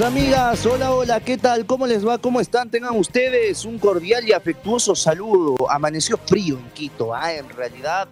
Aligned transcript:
Amigas, 0.00 0.66
hola, 0.66 0.92
hola, 0.92 1.20
¿qué 1.20 1.38
tal? 1.38 1.64
¿Cómo 1.64 1.86
les 1.86 2.06
va? 2.06 2.18
¿Cómo 2.18 2.40
están? 2.40 2.70
Tengan 2.70 2.96
ustedes 2.96 3.64
un 3.64 3.78
cordial 3.78 4.28
y 4.28 4.32
afectuoso 4.32 4.94
saludo. 4.94 5.70
Amaneció 5.70 6.18
frío 6.18 6.58
en 6.58 6.70
Quito, 6.70 7.14
¿ah? 7.14 7.32
En 7.32 7.48
realidad, 7.48 8.08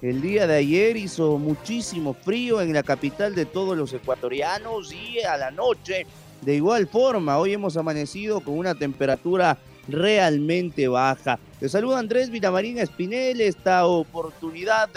el 0.00 0.22
día 0.22 0.46
de 0.46 0.56
ayer 0.56 0.96
hizo 0.96 1.36
muchísimo 1.36 2.14
frío 2.14 2.60
en 2.60 2.72
la 2.72 2.82
capital 2.82 3.34
de 3.34 3.44
todos 3.46 3.76
los 3.76 3.92
ecuatorianos 3.92 4.92
y 4.92 5.20
a 5.20 5.36
la 5.36 5.50
noche, 5.50 6.06
de 6.40 6.54
igual 6.54 6.86
forma, 6.88 7.38
hoy 7.38 7.52
hemos 7.52 7.76
amanecido 7.76 8.40
con 8.40 8.56
una 8.56 8.74
temperatura 8.74 9.58
realmente 9.86 10.88
baja. 10.88 11.38
Les 11.60 11.72
saluda 11.72 11.98
Andrés 11.98 12.30
Villamarín 12.30 12.78
Espinel. 12.78 13.40
Esta 13.40 13.86
oportunidad 13.86 14.88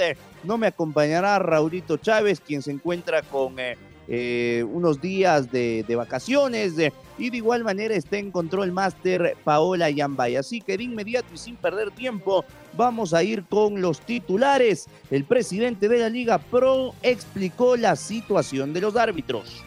no 0.44 0.58
me 0.58 0.67
acompañará 0.67 1.40
Raulito 1.40 1.98
Chávez, 1.98 2.40
quien 2.40 2.62
se 2.62 2.72
encuentra 2.72 3.22
con... 3.22 3.60
Eh, 3.60 3.76
eh, 4.08 4.66
unos 4.72 5.00
días 5.00 5.52
de, 5.52 5.86
vacaciones 5.96 6.74
y 7.18 7.30
de 7.30 7.38
igual 7.38 7.64
manera 7.64 7.94
está 7.96 8.18
en 8.18 8.32
control 8.32 8.72
máster 8.72 9.38
Paola 9.44 9.90
Yambay. 9.90 10.36
Así 10.36 10.62
que 10.62 10.78
de 10.78 10.84
inmediato 10.84 11.34
y 11.34 11.38
sin 11.38 11.56
perder 11.56 11.92
tiempo 11.92 12.44
vamos 12.76 13.14
a 13.14 13.24
ir 13.24 13.44
con 13.44 13.82
los 13.82 14.02
titulares. 14.02 14.88
El 15.10 15.26
presidente 15.26 15.88
de 15.88 16.00
la 16.00 16.10
Liga 16.10 16.40
Pro 16.40 16.94
explicó 17.04 17.78
la 17.78 17.96
situación 17.96 18.74
de 18.74 18.82
los 18.82 18.96
árbitros. 18.96 19.64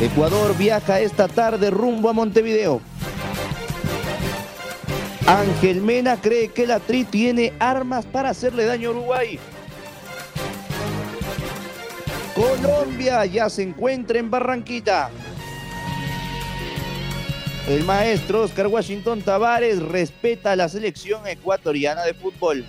Ecuador 0.00 0.56
viaja 0.58 1.00
esta 1.00 1.28
tarde 1.28 1.70
rumbo 1.70 2.08
a 2.08 2.12
Montevideo. 2.12 2.80
Ángel 5.26 5.80
Mena 5.80 6.20
cree 6.20 6.48
que 6.48 6.66
la 6.66 6.80
TRI 6.80 7.04
tiene 7.04 7.52
armas 7.58 8.04
para 8.04 8.30
hacerle 8.30 8.66
daño 8.66 8.88
a 8.88 8.92
Uruguay. 8.92 9.38
Colombia 12.34 13.24
ya 13.26 13.48
se 13.48 13.62
encuentra 13.62 14.18
en 14.18 14.30
Barranquita. 14.30 15.10
El 17.68 17.84
maestro 17.84 18.42
Oscar 18.42 18.66
Washington 18.66 19.22
Tavares 19.22 19.80
respeta 19.80 20.52
a 20.52 20.56
la 20.56 20.68
selección 20.68 21.26
ecuatoriana 21.26 22.02
de 22.02 22.12
fútbol. 22.12 22.64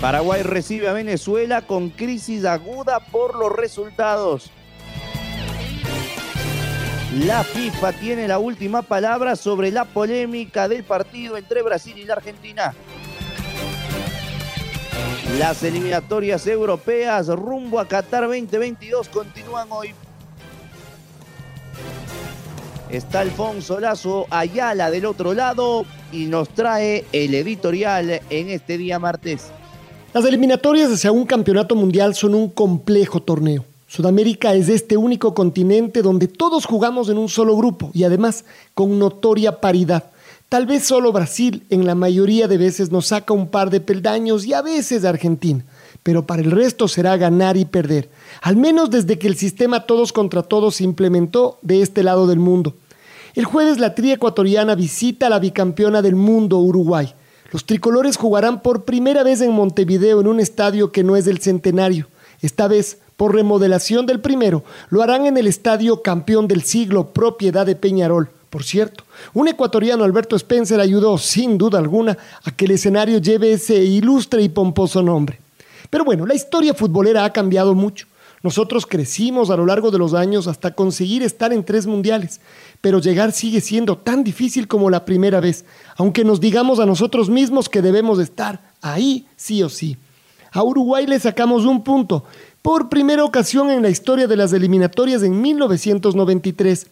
Paraguay 0.00 0.42
recibe 0.42 0.88
a 0.88 0.92
Venezuela 0.92 1.62
con 1.62 1.88
crisis 1.88 2.44
aguda 2.44 3.00
por 3.00 3.36
los 3.38 3.50
resultados. 3.50 4.50
La 7.24 7.44
FIFA 7.44 7.92
tiene 7.94 8.28
la 8.28 8.38
última 8.38 8.82
palabra 8.82 9.36
sobre 9.36 9.70
la 9.70 9.84
polémica 9.84 10.68
del 10.68 10.84
partido 10.84 11.36
entre 11.36 11.62
Brasil 11.62 11.96
y 11.96 12.04
la 12.04 12.14
Argentina. 12.14 12.74
Las 15.38 15.62
eliminatorias 15.62 16.46
europeas 16.46 17.28
rumbo 17.28 17.80
a 17.80 17.88
Qatar 17.88 18.24
2022 18.24 19.08
continúan 19.08 19.66
hoy. 19.70 19.94
Está 22.90 23.20
Alfonso 23.20 23.80
Lazo 23.80 24.26
Ayala 24.28 24.90
del 24.90 25.06
otro 25.06 25.32
lado 25.32 25.86
y 26.12 26.26
nos 26.26 26.50
trae 26.50 27.06
el 27.12 27.34
editorial 27.34 28.20
en 28.28 28.50
este 28.50 28.76
día 28.76 28.98
martes. 28.98 29.50
Las 30.12 30.26
eliminatorias 30.26 30.92
hacia 30.92 31.10
un 31.10 31.24
campeonato 31.24 31.74
mundial 31.74 32.14
son 32.14 32.34
un 32.34 32.50
complejo 32.50 33.22
torneo. 33.22 33.64
Sudamérica 33.88 34.52
es 34.54 34.68
este 34.68 34.98
único 34.98 35.32
continente 35.32 36.02
donde 36.02 36.28
todos 36.28 36.66
jugamos 36.66 37.08
en 37.08 37.16
un 37.16 37.30
solo 37.30 37.56
grupo 37.56 37.90
y 37.94 38.04
además 38.04 38.44
con 38.74 38.98
notoria 38.98 39.62
paridad. 39.62 40.11
Tal 40.52 40.66
vez 40.66 40.84
solo 40.84 41.12
Brasil 41.12 41.64
en 41.70 41.86
la 41.86 41.94
mayoría 41.94 42.46
de 42.46 42.58
veces 42.58 42.92
nos 42.92 43.06
saca 43.06 43.32
un 43.32 43.48
par 43.48 43.70
de 43.70 43.80
peldaños 43.80 44.44
y 44.44 44.52
a 44.52 44.60
veces 44.60 45.06
Argentina, 45.06 45.64
pero 46.02 46.26
para 46.26 46.42
el 46.42 46.50
resto 46.50 46.88
será 46.88 47.16
ganar 47.16 47.56
y 47.56 47.64
perder, 47.64 48.10
al 48.42 48.56
menos 48.56 48.90
desde 48.90 49.18
que 49.18 49.28
el 49.28 49.36
sistema 49.36 49.86
todos 49.86 50.12
contra 50.12 50.42
todos 50.42 50.74
se 50.74 50.84
implementó 50.84 51.56
de 51.62 51.80
este 51.80 52.02
lado 52.02 52.26
del 52.26 52.38
mundo. 52.38 52.74
El 53.34 53.46
jueves 53.46 53.78
la 53.78 53.94
tri 53.94 54.12
ecuatoriana 54.12 54.74
visita 54.74 55.28
a 55.28 55.30
la 55.30 55.38
bicampeona 55.38 56.02
del 56.02 56.16
mundo, 56.16 56.58
Uruguay. 56.58 57.14
Los 57.50 57.64
tricolores 57.64 58.18
jugarán 58.18 58.60
por 58.60 58.84
primera 58.84 59.22
vez 59.22 59.40
en 59.40 59.52
Montevideo 59.52 60.20
en 60.20 60.26
un 60.26 60.38
estadio 60.38 60.92
que 60.92 61.02
no 61.02 61.16
es 61.16 61.24
del 61.24 61.40
centenario. 61.40 62.08
Esta 62.42 62.68
vez, 62.68 62.98
por 63.16 63.34
remodelación 63.34 64.04
del 64.04 64.20
primero, 64.20 64.64
lo 64.90 65.00
harán 65.00 65.24
en 65.24 65.38
el 65.38 65.46
estadio 65.46 66.02
campeón 66.02 66.46
del 66.46 66.62
siglo, 66.62 67.08
propiedad 67.14 67.64
de 67.64 67.74
Peñarol. 67.74 68.28
Por 68.52 68.64
cierto, 68.64 69.04
un 69.32 69.48
ecuatoriano, 69.48 70.04
Alberto 70.04 70.36
Spencer, 70.36 70.78
ayudó 70.78 71.16
sin 71.16 71.56
duda 71.56 71.78
alguna 71.78 72.18
a 72.44 72.50
que 72.50 72.66
el 72.66 72.72
escenario 72.72 73.16
lleve 73.16 73.50
ese 73.50 73.82
ilustre 73.82 74.42
y 74.42 74.50
pomposo 74.50 75.00
nombre. 75.00 75.40
Pero 75.88 76.04
bueno, 76.04 76.26
la 76.26 76.34
historia 76.34 76.74
futbolera 76.74 77.24
ha 77.24 77.32
cambiado 77.32 77.74
mucho. 77.74 78.06
Nosotros 78.42 78.84
crecimos 78.84 79.48
a 79.48 79.56
lo 79.56 79.64
largo 79.64 79.90
de 79.90 79.96
los 79.96 80.12
años 80.12 80.48
hasta 80.48 80.72
conseguir 80.72 81.22
estar 81.22 81.50
en 81.54 81.64
tres 81.64 81.86
mundiales, 81.86 82.42
pero 82.82 82.98
llegar 82.98 83.32
sigue 83.32 83.62
siendo 83.62 83.96
tan 83.96 84.22
difícil 84.22 84.68
como 84.68 84.90
la 84.90 85.06
primera 85.06 85.40
vez, 85.40 85.64
aunque 85.96 86.22
nos 86.22 86.38
digamos 86.38 86.78
a 86.78 86.84
nosotros 86.84 87.30
mismos 87.30 87.70
que 87.70 87.80
debemos 87.80 88.18
estar 88.18 88.60
ahí 88.82 89.26
sí 89.34 89.62
o 89.62 89.70
sí. 89.70 89.96
A 90.50 90.62
Uruguay 90.62 91.06
le 91.06 91.18
sacamos 91.18 91.64
un 91.64 91.82
punto, 91.82 92.24
por 92.60 92.90
primera 92.90 93.24
ocasión 93.24 93.70
en 93.70 93.80
la 93.80 93.88
historia 93.88 94.26
de 94.26 94.36
las 94.36 94.52
eliminatorias 94.52 95.22
en 95.22 95.40
1993 95.40 96.88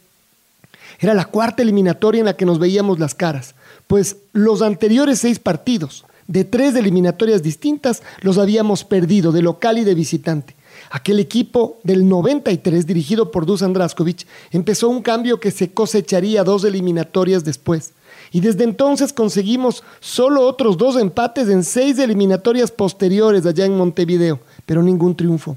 era 1.01 1.15
la 1.15 1.25
cuarta 1.25 1.63
eliminatoria 1.63 2.21
en 2.21 2.27
la 2.27 2.37
que 2.37 2.47
nos 2.47 2.59
veíamos 2.59 2.99
las 2.99 3.15
caras, 3.15 3.55
pues 3.87 4.19
los 4.33 4.63
anteriores 4.63 5.19
seis 5.19 5.39
partidos 5.39 6.05
de 6.31 6.45
tres 6.45 6.77
eliminatorias 6.77 7.43
distintas 7.43 8.05
los 8.21 8.39
habíamos 8.39 8.85
perdido 8.85 9.33
de 9.33 9.43
local 9.43 9.79
y 9.79 9.85
de 9.85 9.97
visitante. 9.97 10.55
Aquel 10.91 11.19
equipo 11.19 11.79
del 11.83 12.09
93, 12.09 12.87
dirigido 12.87 13.33
por 13.33 13.47
Dusan 13.47 13.73
Draskovic, 13.73 14.27
empezó 14.53 14.89
un 14.89 15.03
cambio 15.03 15.41
que 15.41 15.51
se 15.51 15.73
cosecharía 15.73 16.45
dos 16.45 16.65
eliminatorias 16.65 17.45
después. 17.45 17.95
Y 18.31 18.41
desde 18.41 18.63
entonces 18.63 19.13
conseguimos 19.13 19.83
solo 19.99 20.47
otros 20.47 20.79
dos 20.79 20.97
empates 20.97 21.49
en 21.49 21.65
seis 21.65 21.99
eliminatorias 21.99 22.71
posteriores 22.71 23.45
allá 23.45 23.65
en 23.65 23.77
Montevideo, 23.77 24.39
pero 24.67 24.83
ningún 24.83 25.17
triunfo. 25.17 25.57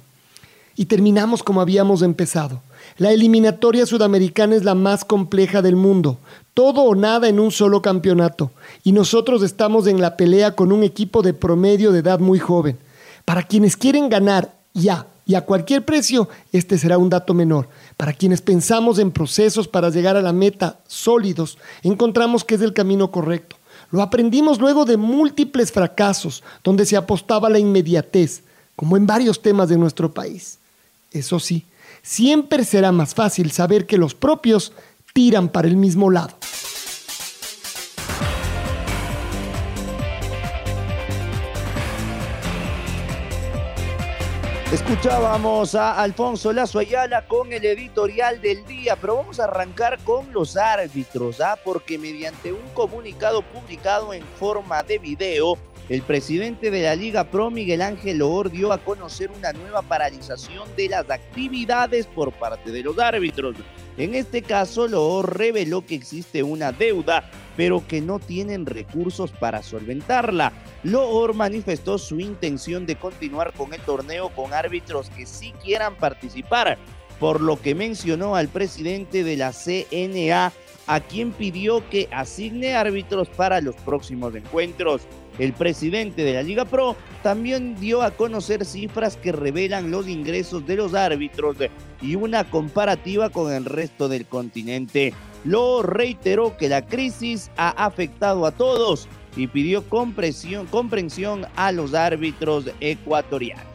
Y 0.76 0.86
terminamos 0.86 1.44
como 1.44 1.62
habíamos 1.62 2.02
empezado, 2.02 2.62
la 2.98 3.12
eliminatoria 3.12 3.86
sudamericana 3.86 4.56
es 4.56 4.64
la 4.64 4.76
más 4.76 5.06
compleja 5.06 5.62
del 5.62 5.76
mundo, 5.76 6.18
todo 6.54 6.82
o 6.82 6.96
nada 6.96 7.28
en 7.28 7.40
un 7.40 7.52
solo 7.52 7.82
campeonato, 7.82 8.52
y 8.84 8.92
nosotros 8.92 9.44
estamos 9.44 9.88
en 9.88 10.02
la 10.02 10.18
pelea 10.18 10.56
con 10.56 10.72
un 10.72 10.84
equipo 10.84 11.22
de 11.22 11.34
promedio 11.34 11.92
de 11.92 12.00
edad 12.00 12.20
muy 12.20 12.40
joven. 12.40 12.78
Para 13.26 13.44
quienes 13.44 13.78
quieren 13.78 14.10
ganar 14.10 14.54
ya 14.74 15.08
y 15.26 15.36
a 15.36 15.42
cualquier 15.42 15.86
precio, 15.86 16.28
este 16.52 16.78
será 16.78 16.98
un 16.98 17.10
dato 17.10 17.34
menor. 17.34 17.70
Para 17.96 18.14
quienes 18.14 18.42
pensamos 18.42 19.00
en 19.00 19.12
procesos 19.12 19.68
para 19.68 19.90
llegar 19.90 20.18
a 20.18 20.22
la 20.22 20.34
meta 20.34 20.80
sólidos, 20.88 21.58
encontramos 21.82 22.44
que 22.44 22.56
es 22.56 22.62
el 22.62 22.74
camino 22.74 23.12
correcto. 23.12 23.56
Lo 23.92 24.02
aprendimos 24.02 24.60
luego 24.60 24.86
de 24.86 24.98
múltiples 24.98 25.72
fracasos, 25.72 26.44
donde 26.64 26.86
se 26.86 26.98
apostaba 26.98 27.50
la 27.50 27.60
inmediatez, 27.60 28.44
como 28.76 28.98
en 28.98 29.06
varios 29.06 29.42
temas 29.42 29.70
de 29.70 29.78
nuestro 29.78 30.14
país. 30.14 30.60
Eso 31.14 31.40
sí, 31.40 31.66
siempre 32.02 32.66
será 32.66 32.92
más 32.92 33.14
fácil 33.14 33.52
saber 33.52 33.86
que 33.86 34.00
los 34.00 34.16
propios 34.16 34.74
tiran 35.14 35.48
para 35.48 35.68
el 35.68 35.78
mismo 35.78 36.10
lado. 36.10 36.36
Escuchábamos 44.72 45.76
a 45.76 46.02
Alfonso 46.02 46.52
Lazo 46.52 46.80
Ayala 46.80 47.28
con 47.28 47.54
el 47.54 47.64
editorial 47.64 48.42
del 48.42 48.66
día, 48.66 48.96
pero 49.00 49.18
vamos 49.18 49.40
a 49.40 49.44
arrancar 49.44 50.00
con 50.00 50.34
los 50.34 50.58
árbitros, 50.58 51.42
¿ah? 51.42 51.60
porque 51.64 52.00
mediante 52.00 52.52
un 52.52 52.68
comunicado 52.74 53.44
publicado 53.44 54.16
en 54.16 54.24
forma 54.40 54.82
de 54.82 54.98
video, 54.98 55.60
el 55.90 56.02
presidente 56.02 56.72
de 56.72 56.84
la 56.84 56.96
Liga 56.96 57.26
Pro, 57.26 57.52
Miguel 57.52 57.82
Ángel 57.82 58.20
Loor, 58.20 58.50
dio 58.50 58.72
a 58.72 58.78
conocer 58.78 59.30
una 59.32 59.52
nueva 59.52 59.82
paralización 59.82 60.68
de 60.78 60.90
las 60.90 61.10
actividades 61.10 62.08
por 62.08 62.32
parte 62.32 62.72
de 62.72 62.84
los 62.84 62.98
árbitros. 63.00 63.56
En 63.98 64.16
este 64.16 64.42
caso, 64.42 64.88
Loor 64.88 65.38
reveló 65.38 65.86
que 65.86 65.96
existe 65.96 66.42
una 66.42 66.72
deuda, 66.72 67.30
pero 67.58 67.86
que 67.86 68.02
no 68.02 68.20
tienen 68.20 68.66
recursos 68.66 69.32
para 69.32 69.62
solventarla. 69.62 70.54
Loor 70.84 71.34
manifestó 71.34 71.98
su 71.98 72.20
intención 72.20 72.86
de 72.86 72.96
continuar 72.96 73.54
con 73.54 73.74
el 73.74 73.82
torneo 73.82 74.30
con 74.30 74.54
árbitros 74.54 75.10
que 75.10 75.26
sí 75.26 75.54
quieran 75.62 75.96
participar, 75.96 76.78
por 77.20 77.42
lo 77.42 77.62
que 77.62 77.76
mencionó 77.76 78.36
al 78.36 78.48
presidente 78.48 79.24
de 79.24 79.38
la 79.38 79.52
CNA, 79.52 80.54
a 80.88 81.00
quien 81.00 81.32
pidió 81.32 81.88
que 81.90 82.10
asigne 82.12 82.76
árbitros 82.76 83.30
para 83.30 83.62
los 83.62 83.76
próximos 83.76 84.34
encuentros. 84.36 85.02
El 85.40 85.54
presidente 85.54 86.24
de 86.24 86.34
la 86.34 86.44
Liga 86.44 86.66
Pro 86.66 86.96
también 87.24 87.76
dio 87.80 88.02
a 88.02 88.12
conocer 88.12 88.66
cifras 88.66 89.18
que 89.18 89.32
revelan 89.32 89.90
los 89.90 90.08
ingresos 90.08 90.66
de 90.68 90.76
los 90.76 90.94
árbitros 90.94 91.58
y 92.02 92.16
una 92.16 92.50
comparativa 92.50 93.30
con 93.30 93.52
el 93.52 93.66
resto 93.66 94.10
del 94.10 94.26
continente. 94.26 95.14
Lo 95.44 95.82
reiteró 95.82 96.56
que 96.56 96.70
la 96.70 96.86
crisis 96.86 97.50
ha 97.58 97.70
afectado 97.70 98.46
a 98.46 98.52
todos 98.52 99.08
y 99.36 99.48
pidió 99.48 99.88
comprensión, 99.90 100.68
comprensión 100.68 101.48
a 101.56 101.72
los 101.72 101.94
árbitros 101.94 102.66
ecuatorianos. 102.80 103.73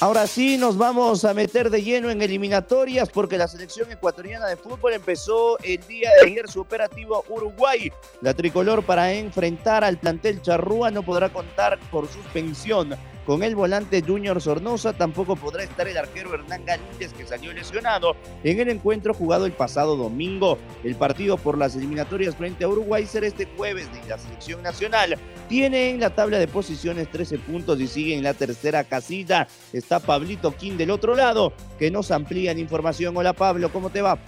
Ahora 0.00 0.28
sí, 0.28 0.58
nos 0.58 0.78
vamos 0.78 1.24
a 1.24 1.34
meter 1.34 1.70
de 1.70 1.82
lleno 1.82 2.08
en 2.08 2.22
eliminatorias 2.22 3.08
porque 3.08 3.36
la 3.36 3.48
selección 3.48 3.90
ecuatoriana 3.90 4.46
de 4.46 4.56
fútbol 4.56 4.92
empezó 4.92 5.58
el 5.64 5.84
día 5.88 6.10
de 6.20 6.30
ayer 6.30 6.48
su 6.48 6.60
operativo 6.60 7.24
Uruguay. 7.28 7.90
La 8.20 8.32
tricolor 8.32 8.84
para 8.84 9.12
enfrentar 9.12 9.82
al 9.82 9.98
plantel 9.98 10.40
charrúa 10.40 10.92
no 10.92 11.02
podrá 11.02 11.30
contar 11.30 11.80
por 11.90 12.06
suspensión 12.06 12.96
con 13.28 13.42
el 13.42 13.54
volante 13.54 14.02
Junior 14.02 14.40
Sornosa 14.40 14.94
tampoco 14.94 15.36
podrá 15.36 15.62
estar 15.62 15.86
el 15.86 15.98
arquero 15.98 16.32
Hernán 16.32 16.64
Galíndez 16.64 17.12
que 17.12 17.26
salió 17.26 17.52
lesionado 17.52 18.16
en 18.42 18.58
el 18.58 18.70
encuentro 18.70 19.12
jugado 19.12 19.44
el 19.44 19.52
pasado 19.52 19.96
domingo. 19.96 20.56
El 20.82 20.94
partido 20.94 21.36
por 21.36 21.58
las 21.58 21.76
eliminatorias 21.76 22.36
frente 22.36 22.64
a 22.64 22.68
Uruguay 22.68 23.04
será 23.04 23.26
este 23.26 23.46
jueves 23.54 23.92
de 23.92 24.08
la 24.08 24.16
selección 24.16 24.62
nacional. 24.62 25.18
Tiene 25.46 25.90
en 25.90 26.00
la 26.00 26.08
tabla 26.08 26.38
de 26.38 26.48
posiciones 26.48 27.10
13 27.10 27.36
puntos 27.40 27.78
y 27.82 27.86
sigue 27.86 28.16
en 28.16 28.22
la 28.22 28.32
tercera 28.32 28.82
casilla. 28.84 29.46
Está 29.74 30.00
Pablito 30.00 30.56
King 30.56 30.78
del 30.78 30.90
otro 30.90 31.14
lado 31.14 31.52
que 31.78 31.90
nos 31.90 32.10
amplía 32.10 32.52
en 32.52 32.58
información. 32.58 33.14
Hola 33.14 33.34
Pablo, 33.34 33.70
¿cómo 33.70 33.90
te 33.90 34.00
va? 34.00 34.18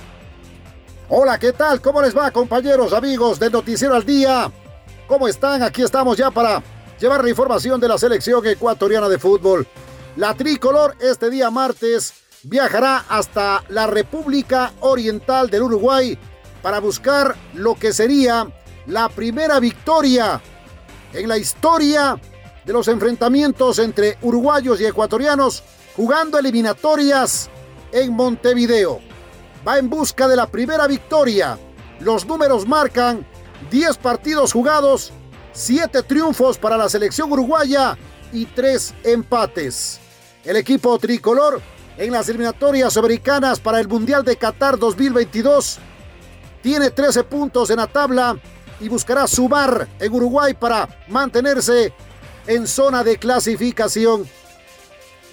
Hola, 1.08 1.38
¿qué 1.38 1.54
tal? 1.54 1.80
¿Cómo 1.80 2.02
les 2.02 2.14
va, 2.14 2.30
compañeros, 2.32 2.92
amigos 2.92 3.40
del 3.40 3.50
Noticiero 3.50 3.94
al 3.94 4.04
Día? 4.04 4.52
¿Cómo 5.06 5.26
están? 5.26 5.62
Aquí 5.62 5.80
estamos 5.80 6.18
ya 6.18 6.30
para 6.30 6.62
llevar 7.00 7.24
la 7.24 7.30
información 7.30 7.80
de 7.80 7.88
la 7.88 7.98
selección 7.98 8.46
ecuatoriana 8.46 9.08
de 9.08 9.18
fútbol. 9.18 9.66
La 10.16 10.34
tricolor 10.34 10.96
este 11.00 11.30
día 11.30 11.50
martes 11.50 12.12
viajará 12.42 13.06
hasta 13.08 13.64
la 13.68 13.86
República 13.86 14.72
Oriental 14.80 15.48
del 15.48 15.62
Uruguay 15.62 16.18
para 16.62 16.78
buscar 16.78 17.34
lo 17.54 17.74
que 17.74 17.92
sería 17.92 18.46
la 18.86 19.08
primera 19.08 19.58
victoria 19.60 20.40
en 21.12 21.28
la 21.28 21.38
historia 21.38 22.20
de 22.64 22.72
los 22.72 22.86
enfrentamientos 22.88 23.78
entre 23.78 24.18
uruguayos 24.22 24.80
y 24.80 24.86
ecuatorianos 24.86 25.62
jugando 25.96 26.38
eliminatorias 26.38 27.48
en 27.92 28.12
Montevideo. 28.12 29.00
Va 29.66 29.78
en 29.78 29.88
busca 29.88 30.28
de 30.28 30.36
la 30.36 30.46
primera 30.46 30.86
victoria. 30.86 31.58
Los 32.00 32.26
números 32.26 32.66
marcan 32.66 33.26
10 33.70 33.96
partidos 33.98 34.52
jugados 34.52 35.12
siete 35.52 36.02
triunfos 36.02 36.58
para 36.58 36.76
la 36.76 36.88
selección 36.88 37.30
uruguaya 37.32 37.96
y 38.32 38.46
tres 38.46 38.94
empates. 39.04 40.00
El 40.44 40.56
equipo 40.56 40.98
tricolor 40.98 41.60
en 41.96 42.12
las 42.12 42.28
eliminatorias 42.28 42.96
americanas 42.96 43.60
para 43.60 43.80
el 43.80 43.88
Mundial 43.88 44.24
de 44.24 44.36
Qatar 44.36 44.78
2022 44.78 45.78
tiene 46.62 46.90
13 46.90 47.24
puntos 47.24 47.70
en 47.70 47.76
la 47.76 47.86
tabla 47.86 48.38
y 48.80 48.88
buscará 48.88 49.26
sumar 49.26 49.88
en 49.98 50.12
Uruguay 50.12 50.54
para 50.54 50.88
mantenerse 51.08 51.92
en 52.46 52.66
zona 52.66 53.04
de 53.04 53.18
clasificación. 53.18 54.26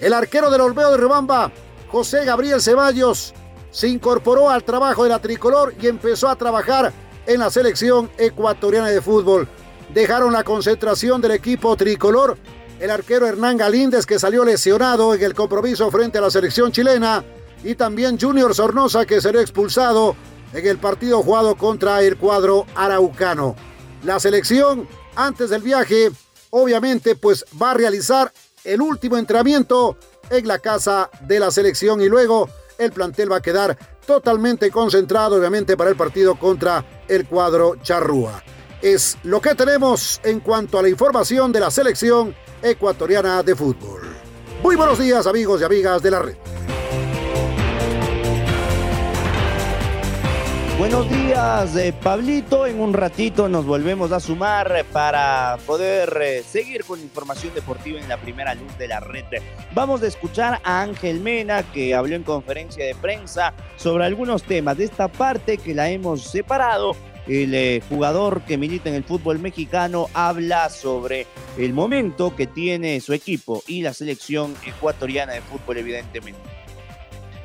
El 0.00 0.12
arquero 0.12 0.50
del 0.50 0.60
Olveo 0.60 0.90
de 0.90 0.98
Rebamba, 0.98 1.50
José 1.90 2.24
Gabriel 2.24 2.60
Ceballos, 2.60 3.32
se 3.70 3.88
incorporó 3.88 4.50
al 4.50 4.64
trabajo 4.64 5.04
de 5.04 5.10
la 5.10 5.18
tricolor 5.18 5.74
y 5.80 5.86
empezó 5.86 6.28
a 6.28 6.36
trabajar 6.36 6.92
en 7.26 7.40
la 7.40 7.50
selección 7.50 8.10
ecuatoriana 8.18 8.88
de 8.88 9.00
fútbol 9.00 9.48
dejaron 9.94 10.32
la 10.32 10.44
concentración 10.44 11.20
del 11.20 11.32
equipo 11.32 11.76
tricolor. 11.76 12.36
El 12.80 12.90
arquero 12.90 13.26
Hernán 13.26 13.56
Galíndez 13.56 14.06
que 14.06 14.18
salió 14.18 14.44
lesionado 14.44 15.14
en 15.14 15.22
el 15.22 15.34
compromiso 15.34 15.90
frente 15.90 16.18
a 16.18 16.20
la 16.20 16.30
selección 16.30 16.70
chilena 16.70 17.24
y 17.64 17.74
también 17.74 18.18
Junior 18.20 18.54
Sornosa 18.54 19.04
que 19.04 19.20
salió 19.20 19.40
expulsado 19.40 20.14
en 20.52 20.66
el 20.66 20.78
partido 20.78 21.22
jugado 21.22 21.56
contra 21.56 22.02
el 22.02 22.16
cuadro 22.16 22.66
araucano. 22.76 23.56
La 24.04 24.20
selección 24.20 24.86
antes 25.16 25.50
del 25.50 25.62
viaje 25.62 26.10
obviamente 26.50 27.16
pues 27.16 27.44
va 27.60 27.72
a 27.72 27.74
realizar 27.74 28.32
el 28.62 28.80
último 28.80 29.16
entrenamiento 29.16 29.96
en 30.30 30.46
la 30.46 30.58
casa 30.60 31.10
de 31.22 31.40
la 31.40 31.50
selección 31.50 32.00
y 32.00 32.08
luego 32.08 32.48
el 32.78 32.92
plantel 32.92 33.32
va 33.32 33.36
a 33.36 33.42
quedar 33.42 33.76
totalmente 34.06 34.70
concentrado 34.70 35.36
obviamente 35.36 35.76
para 35.76 35.90
el 35.90 35.96
partido 35.96 36.38
contra 36.38 36.84
el 37.08 37.26
cuadro 37.26 37.74
charrúa 37.82 38.42
es 38.82 39.18
lo 39.24 39.40
que 39.40 39.54
tenemos 39.54 40.20
en 40.24 40.40
cuanto 40.40 40.78
a 40.78 40.82
la 40.82 40.88
información 40.88 41.52
de 41.52 41.60
la 41.60 41.70
selección 41.70 42.34
ecuatoriana 42.62 43.42
de 43.42 43.54
fútbol. 43.54 44.02
Muy 44.62 44.76
buenos 44.76 44.98
días 44.98 45.26
amigos 45.26 45.60
y 45.60 45.64
amigas 45.64 46.02
de 46.02 46.10
la 46.10 46.18
red. 46.20 46.36
Buenos 50.78 51.10
días, 51.10 51.74
eh, 51.74 51.92
Pablito. 51.92 52.64
En 52.64 52.80
un 52.80 52.92
ratito 52.92 53.48
nos 53.48 53.66
volvemos 53.66 54.12
a 54.12 54.20
sumar 54.20 54.84
para 54.92 55.58
poder 55.66 56.16
eh, 56.22 56.44
seguir 56.48 56.84
con 56.84 57.00
información 57.00 57.52
deportiva 57.52 57.98
en 57.98 58.08
la 58.08 58.16
primera 58.16 58.54
luz 58.54 58.78
de 58.78 58.86
la 58.86 59.00
red. 59.00 59.24
Vamos 59.74 60.04
a 60.04 60.06
escuchar 60.06 60.60
a 60.62 60.82
Ángel 60.82 61.18
Mena, 61.18 61.64
que 61.64 61.96
habló 61.96 62.14
en 62.14 62.22
conferencia 62.22 62.86
de 62.86 62.94
prensa 62.94 63.54
sobre 63.74 64.04
algunos 64.04 64.44
temas 64.44 64.78
de 64.78 64.84
esta 64.84 65.08
parte 65.08 65.58
que 65.58 65.74
la 65.74 65.90
hemos 65.90 66.22
separado 66.30 66.94
el 67.28 67.54
eh, 67.54 67.82
jugador 67.88 68.42
que 68.42 68.56
milita 68.56 68.88
en 68.88 68.94
el 68.94 69.04
fútbol 69.04 69.38
mexicano 69.38 70.08
habla 70.14 70.70
sobre 70.70 71.26
el 71.58 71.74
momento 71.74 72.34
que 72.34 72.46
tiene 72.46 73.00
su 73.00 73.12
equipo 73.12 73.62
y 73.66 73.82
la 73.82 73.92
selección 73.92 74.54
ecuatoriana 74.66 75.34
de 75.34 75.42
fútbol, 75.42 75.76
evidentemente. 75.78 76.40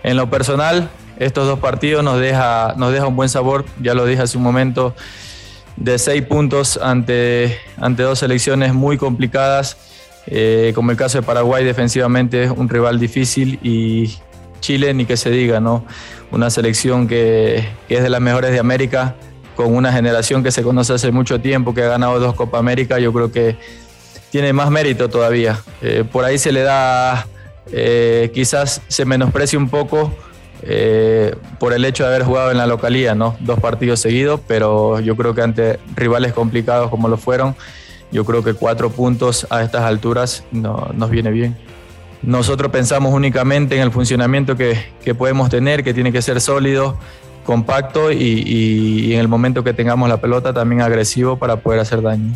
En 0.04 0.18
lo 0.18 0.30
personal, 0.30 0.90
estos 1.18 1.48
dos 1.48 1.60
partidos 1.60 2.04
nos 2.04 2.20
deja, 2.20 2.74
nos 2.78 2.94
deja 2.94 3.08
un 3.08 3.16
buen 3.16 3.30
sabor, 3.30 3.66
ya 3.82 3.94
lo 3.94 4.06
dije 4.06 4.22
hace 4.22 4.38
un 4.38 4.44
momento, 4.44 4.96
de 5.76 5.98
seis 5.98 6.24
puntos 6.24 6.78
ante, 6.82 7.58
ante 7.78 8.04
dos 8.04 8.20
selecciones 8.20 8.74
muy 8.74 8.98
complicadas, 8.98 9.78
eh, 10.28 10.72
como 10.76 10.92
el 10.92 10.98
caso 10.98 11.18
de 11.18 11.24
Paraguay 11.24 11.66
defensivamente, 11.66 12.50
un 12.50 12.70
rival 12.70 13.00
difícil 13.00 13.60
y 13.64 14.18
Chile 14.60 14.94
ni 14.94 15.06
que 15.06 15.18
se 15.18 15.30
diga, 15.30 15.60
¿no? 15.60 15.86
Una 16.32 16.50
selección 16.50 17.08
que 17.08 17.68
es 17.90 18.04
de 18.04 18.10
las 18.10 18.22
mejores 18.22 18.52
de 18.52 18.60
América, 18.60 19.16
con 19.56 19.76
una 19.76 19.92
generación 19.92 20.44
que 20.44 20.52
se 20.52 20.64
conoce 20.64 20.94
hace 20.94 21.12
mucho 21.12 21.40
tiempo, 21.40 21.74
que 21.74 21.84
ha 21.84 21.88
ganado 21.88 22.20
dos 22.20 22.36
Copa 22.36 22.58
América, 22.60 23.00
yo 23.00 23.14
creo 23.14 23.32
que 23.32 23.58
tiene 24.32 24.52
más 24.52 24.72
mérito 24.72 25.10
todavía. 25.10 25.60
Eh, 25.82 26.04
por 26.12 26.26
ahí 26.26 26.38
se 26.38 26.52
le 26.52 26.62
da, 26.62 27.28
eh, 27.72 28.32
quizás 28.34 28.82
se 28.88 29.06
menosprecia 29.06 29.60
un 29.60 29.70
poco 29.70 30.12
eh, 30.64 31.36
por 31.60 31.74
el 31.74 31.86
hecho 31.86 32.04
de 32.04 32.10
haber 32.10 32.24
jugado 32.24 32.52
en 32.52 32.58
la 32.58 32.66
localía, 32.66 33.16
¿no? 33.16 33.36
Dos 33.42 33.60
partidos 33.60 34.00
seguidos, 34.00 34.40
pero 34.48 35.00
yo 35.02 35.16
creo 35.16 35.36
que 35.36 35.42
ante 35.42 35.80
rivales 35.96 36.34
complicados 36.34 36.90
como 36.90 37.10
lo 37.10 37.18
fueron, 37.18 37.56
yo 38.12 38.26
creo 38.26 38.44
que 38.44 38.54
cuatro 38.54 38.90
puntos 38.90 39.46
a 39.50 39.62
estas 39.62 39.82
alturas 39.82 40.44
no, 40.52 40.90
nos 40.96 41.10
viene 41.10 41.32
bien. 41.32 41.58
Nosotros 42.22 42.72
pensamos 42.72 43.14
únicamente 43.14 43.76
en 43.76 43.82
el 43.82 43.92
funcionamiento 43.92 44.56
que, 44.56 44.84
que 45.04 45.14
podemos 45.14 45.50
tener, 45.50 45.84
que 45.84 45.94
tiene 45.94 46.12
que 46.12 46.22
ser 46.22 46.40
sólido, 46.40 46.98
compacto 47.44 48.12
y, 48.12 49.14
en 49.14 49.20
el 49.20 49.28
momento 49.28 49.64
que 49.64 49.74
tengamos 49.74 50.10
la 50.10 50.20
pelota 50.20 50.54
también 50.54 50.82
agresivo 50.82 51.38
para 51.38 51.58
poder 51.58 51.80
hacer 51.80 52.02
daño. 52.02 52.34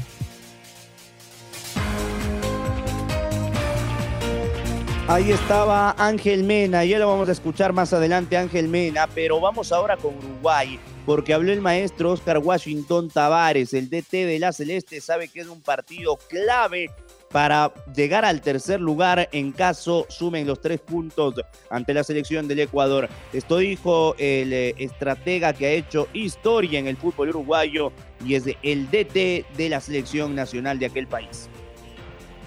Ahí 5.09 5.31
estaba 5.31 5.95
Ángel 5.97 6.43
Mena, 6.43 6.83
ya 6.83 6.99
lo 6.99 7.07
vamos 7.07 7.29
a 7.29 7.31
escuchar 7.31 7.71
más 7.71 7.93
adelante 7.93 8.35
Ángel 8.35 8.67
Mena, 8.67 9.07
pero 9.07 9.39
vamos 9.39 9.71
ahora 9.71 9.95
con 9.95 10.17
Uruguay, 10.17 10.77
porque 11.05 11.33
habló 11.33 11.53
el 11.53 11.61
maestro 11.61 12.11
Oscar 12.11 12.39
Washington 12.39 13.09
Tavares, 13.09 13.73
el 13.73 13.89
DT 13.89 14.11
de 14.11 14.37
la 14.37 14.51
Celeste, 14.51 14.99
sabe 14.99 15.29
que 15.29 15.39
es 15.39 15.47
un 15.47 15.61
partido 15.61 16.17
clave 16.27 16.91
para 17.31 17.73
llegar 17.93 18.25
al 18.25 18.41
tercer 18.41 18.79
lugar 18.79 19.29
en 19.31 19.51
caso 19.51 20.05
sumen 20.09 20.47
los 20.47 20.61
tres 20.61 20.79
puntos 20.79 21.35
ante 21.69 21.93
la 21.93 22.03
selección 22.03 22.47
del 22.47 22.59
Ecuador. 22.61 23.09
Esto 23.33 23.57
dijo 23.57 24.15
el 24.17 24.53
eh, 24.53 24.75
estratega 24.77 25.53
que 25.53 25.65
ha 25.65 25.71
hecho 25.71 26.07
historia 26.13 26.79
en 26.79 26.87
el 26.87 26.97
fútbol 26.97 27.29
uruguayo 27.29 27.91
y 28.25 28.35
es 28.35 28.45
el 28.63 28.89
DT 28.89 29.45
de 29.55 29.69
la 29.69 29.81
selección 29.81 30.35
nacional 30.35 30.79
de 30.79 30.85
aquel 30.85 31.07
país. 31.07 31.49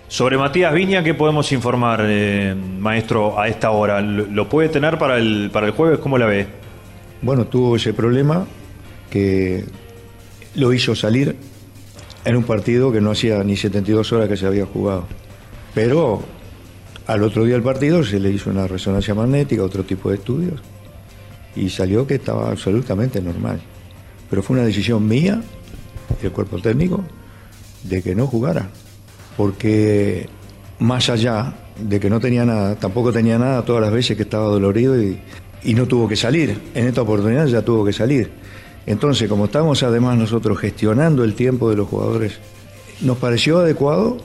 Sobre 0.08 0.36
Matías 0.36 0.74
Viña, 0.74 1.04
¿qué 1.04 1.14
podemos 1.14 1.52
informar, 1.52 2.04
eh, 2.04 2.52
maestro, 2.54 3.38
a 3.38 3.46
esta 3.46 3.70
hora? 3.70 4.00
¿Lo 4.00 4.48
puede 4.48 4.68
tener 4.68 4.98
para 4.98 5.18
el, 5.18 5.50
para 5.52 5.66
el 5.66 5.72
jueves? 5.72 6.00
¿Cómo 6.00 6.18
la 6.18 6.26
ve? 6.26 6.48
Bueno, 7.22 7.46
tuvo 7.46 7.76
ese 7.76 7.94
problema 7.94 8.44
que 9.08 9.64
lo 10.56 10.72
hizo 10.72 10.96
salir 10.96 11.36
en 12.24 12.36
un 12.36 12.44
partido 12.44 12.92
que 12.92 13.00
no 13.00 13.10
hacía 13.10 13.42
ni 13.44 13.56
72 13.56 14.12
horas 14.12 14.28
que 14.28 14.36
se 14.36 14.46
había 14.46 14.66
jugado. 14.66 15.06
Pero 15.74 16.22
al 17.06 17.22
otro 17.22 17.44
día 17.44 17.54
del 17.54 17.62
partido 17.62 18.04
se 18.04 18.20
le 18.20 18.30
hizo 18.30 18.50
una 18.50 18.66
resonancia 18.66 19.14
magnética, 19.14 19.62
otro 19.62 19.84
tipo 19.84 20.10
de 20.10 20.16
estudios, 20.16 20.60
y 21.56 21.68
salió 21.70 22.06
que 22.06 22.16
estaba 22.16 22.50
absolutamente 22.50 23.20
normal. 23.20 23.60
Pero 24.28 24.42
fue 24.42 24.56
una 24.56 24.66
decisión 24.66 25.06
mía, 25.06 25.42
del 26.20 26.32
cuerpo 26.32 26.60
técnico, 26.60 27.02
de 27.84 28.02
que 28.02 28.14
no 28.14 28.26
jugara. 28.26 28.68
Porque 29.36 30.28
más 30.78 31.08
allá 31.08 31.54
de 31.78 31.98
que 31.98 32.10
no 32.10 32.20
tenía 32.20 32.44
nada, 32.44 32.76
tampoco 32.76 33.12
tenía 33.12 33.38
nada 33.38 33.64
todas 33.64 33.82
las 33.82 33.92
veces 33.92 34.16
que 34.16 34.24
estaba 34.24 34.44
dolorido 34.44 35.00
y, 35.02 35.18
y 35.62 35.74
no 35.74 35.86
tuvo 35.86 36.08
que 36.08 36.16
salir. 36.16 36.60
En 36.74 36.86
esta 36.86 37.02
oportunidad 37.02 37.46
ya 37.46 37.62
tuvo 37.62 37.84
que 37.84 37.92
salir. 37.92 38.30
Entonces, 38.90 39.28
como 39.28 39.44
estamos 39.44 39.84
además 39.84 40.18
nosotros 40.18 40.58
gestionando 40.58 41.22
el 41.22 41.34
tiempo 41.34 41.70
de 41.70 41.76
los 41.76 41.86
jugadores, 41.86 42.40
nos 43.00 43.18
pareció 43.18 43.60
adecuado 43.60 44.16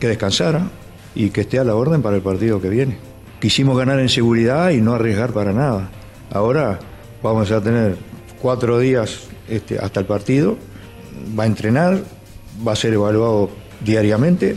que 0.00 0.08
descansara 0.08 0.66
y 1.14 1.30
que 1.30 1.42
esté 1.42 1.60
a 1.60 1.64
la 1.64 1.76
orden 1.76 2.02
para 2.02 2.16
el 2.16 2.22
partido 2.22 2.60
que 2.60 2.68
viene. 2.68 2.98
Quisimos 3.40 3.78
ganar 3.78 4.00
en 4.00 4.08
seguridad 4.08 4.70
y 4.70 4.80
no 4.80 4.94
arriesgar 4.94 5.32
para 5.32 5.52
nada. 5.52 5.88
Ahora 6.32 6.80
vamos 7.22 7.52
a 7.52 7.60
tener 7.60 7.96
cuatro 8.42 8.80
días 8.80 9.28
este, 9.48 9.78
hasta 9.78 10.00
el 10.00 10.06
partido, 10.06 10.56
va 11.38 11.44
a 11.44 11.46
entrenar, 11.46 12.02
va 12.66 12.72
a 12.72 12.76
ser 12.76 12.94
evaluado 12.94 13.50
diariamente 13.84 14.56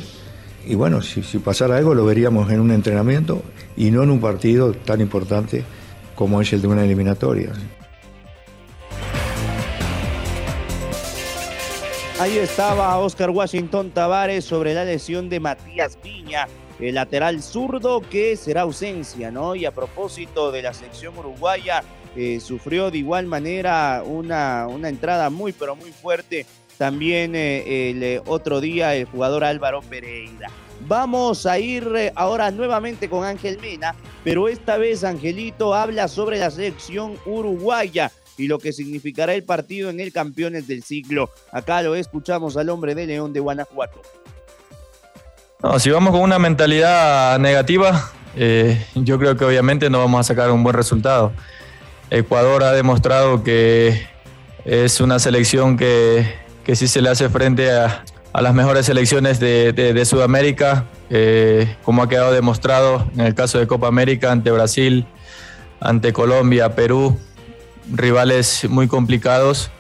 y 0.66 0.74
bueno, 0.74 1.04
si, 1.04 1.22
si 1.22 1.38
pasara 1.38 1.78
algo 1.78 1.94
lo 1.94 2.04
veríamos 2.04 2.50
en 2.50 2.62
un 2.62 2.72
entrenamiento 2.72 3.44
y 3.78 3.92
no 3.92 4.02
en 4.02 4.10
un 4.10 4.22
partido 4.22 4.74
tan 4.74 5.02
importante 5.02 5.64
como 6.16 6.42
es 6.42 6.52
el 6.52 6.64
de 6.64 6.68
una 6.68 6.84
eliminatoria. 6.84 7.52
Ahí 12.22 12.38
estaba 12.38 12.96
Oscar 13.00 13.32
Washington 13.32 13.90
Tavares 13.90 14.46
sobre 14.46 14.76
la 14.76 14.86
lesión 14.86 15.28
de 15.28 15.40
Matías 15.40 15.98
Viña, 16.04 16.48
el 16.80 16.94
lateral 16.94 17.42
zurdo 17.42 18.00
que 18.00 18.38
será 18.38 18.62
ausencia, 18.62 19.32
¿no? 19.32 19.56
Y 19.56 19.66
a 19.66 19.72
propósito 19.72 20.52
de 20.52 20.62
la 20.62 20.72
selección 20.72 21.18
uruguaya, 21.18 21.84
eh, 22.16 22.40
sufrió 22.40 22.92
de 22.92 23.00
igual 23.00 23.26
manera 23.26 24.04
una, 24.06 24.68
una 24.68 24.90
entrada 24.90 25.32
muy, 25.32 25.52
pero 25.52 25.76
muy 25.76 25.92
fuerte 25.92 26.46
también 26.78 27.34
eh, 27.34 27.90
el 27.90 28.04
eh, 28.04 28.22
otro 28.28 28.62
día 28.62 28.94
el 28.94 29.06
jugador 29.06 29.44
Álvaro 29.44 29.82
Pereira. 29.82 30.52
Vamos 30.82 31.48
a 31.48 31.58
ir 31.58 32.12
ahora 32.14 32.52
nuevamente 32.52 33.10
con 33.10 33.24
Ángel 33.24 33.58
Mena, 33.60 33.96
pero 34.24 34.48
esta 34.48 34.78
vez 34.78 35.04
Angelito 35.04 35.74
habla 35.74 36.08
sobre 36.08 36.38
la 36.38 36.52
selección 36.52 37.18
uruguaya 37.26 38.12
y 38.42 38.48
lo 38.48 38.58
que 38.58 38.74
significará 38.74 39.34
el 39.34 39.44
partido 39.44 39.90
en 39.90 40.00
el 40.00 40.12
Campeones 40.12 40.68
del 40.68 40.84
Siglo. 40.84 41.30
Acá 41.52 41.82
lo 41.82 41.96
escuchamos 41.96 42.58
al 42.58 42.70
hombre 42.70 42.96
de 42.96 43.06
León 43.06 43.34
de 43.34 43.40
Guanajuato. 43.40 44.02
Si 45.78 45.92
vamos 45.92 46.12
con 46.12 46.22
una 46.22 46.40
mentalidad 46.40 47.38
negativa, 47.38 48.12
eh, 48.36 48.84
yo 48.96 49.20
creo 49.20 49.38
que 49.38 49.46
obviamente 49.46 49.92
no 49.92 50.00
vamos 50.00 50.22
a 50.22 50.24
sacar 50.24 50.50
un 50.50 50.64
buen 50.64 50.76
resultado. 50.76 51.32
Ecuador 52.10 52.64
ha 52.64 52.72
demostrado 52.72 53.44
que 53.44 54.08
es 54.66 55.00
una 55.02 55.20
selección 55.20 55.78
que, 55.78 56.26
que 56.64 56.76
sí 56.76 56.88
se 56.88 57.02
le 57.02 57.10
hace 57.10 57.30
frente 57.30 57.72
a, 57.72 58.04
a 58.34 58.42
las 58.42 58.54
mejores 58.56 58.88
selecciones 58.88 59.40
de, 59.40 59.72
de, 59.74 60.06
Sudamérica, 60.06 60.86
eh, 61.10 61.76
como 61.84 62.02
ha 62.02 62.10
quedado 62.10 62.32
demostrado 62.32 63.08
en 63.14 63.22
el 63.22 63.36
caso 63.36 63.60
de 63.60 63.68
Copa 63.68 63.88
América 63.88 64.32
ante 64.32 64.50
Brasil, 64.50 65.06
ante 65.80 66.12
Colombia, 66.12 66.74
Perú, 66.76 67.20
rivales 67.92 68.68
muy 68.70 68.88
complicados 68.88 69.72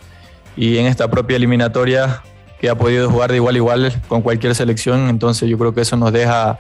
y 0.55 0.77
en 0.77 0.85
esta 0.85 1.09
propia 1.09 1.37
eliminatoria 1.37 2.21
que 2.59 2.69
ha 2.69 2.75
podido 2.75 3.09
jugar 3.09 3.31
de 3.31 3.37
igual 3.37 3.55
a 3.55 3.57
igual 3.57 4.01
con 4.07 4.21
cualquier 4.21 4.53
selección, 4.53 5.09
entonces 5.09 5.49
yo 5.49 5.57
creo 5.57 5.73
que 5.73 5.81
eso 5.81 5.97
nos 5.97 6.13
deja, 6.13 6.59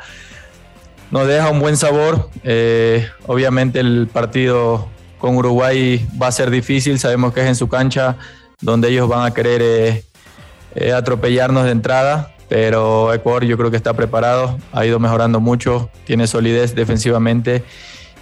nos 1.11 1.27
deja 1.27 1.49
un 1.51 1.59
buen 1.59 1.77
sabor. 1.77 2.29
Eh, 2.43 3.07
obviamente 3.27 3.79
el 3.79 4.07
partido 4.11 4.89
con 5.19 5.35
Uruguay 5.35 6.07
va 6.19 6.27
a 6.27 6.31
ser 6.31 6.49
difícil, 6.49 6.97
sabemos 6.97 7.33
que 7.33 7.41
es 7.41 7.47
en 7.47 7.55
su 7.55 7.69
cancha 7.69 8.17
donde 8.61 8.89
ellos 8.89 9.07
van 9.07 9.25
a 9.25 9.33
querer 9.33 9.61
eh, 9.63 10.03
eh, 10.73 10.91
atropellarnos 10.91 11.65
de 11.65 11.71
entrada, 11.71 12.33
pero 12.49 13.13
Ecuador 13.13 13.45
yo 13.45 13.57
creo 13.57 13.69
que 13.69 13.77
está 13.77 13.93
preparado, 13.93 14.57
ha 14.73 14.85
ido 14.85 14.99
mejorando 14.99 15.39
mucho, 15.39 15.89
tiene 16.05 16.25
solidez 16.25 16.73
defensivamente 16.73 17.63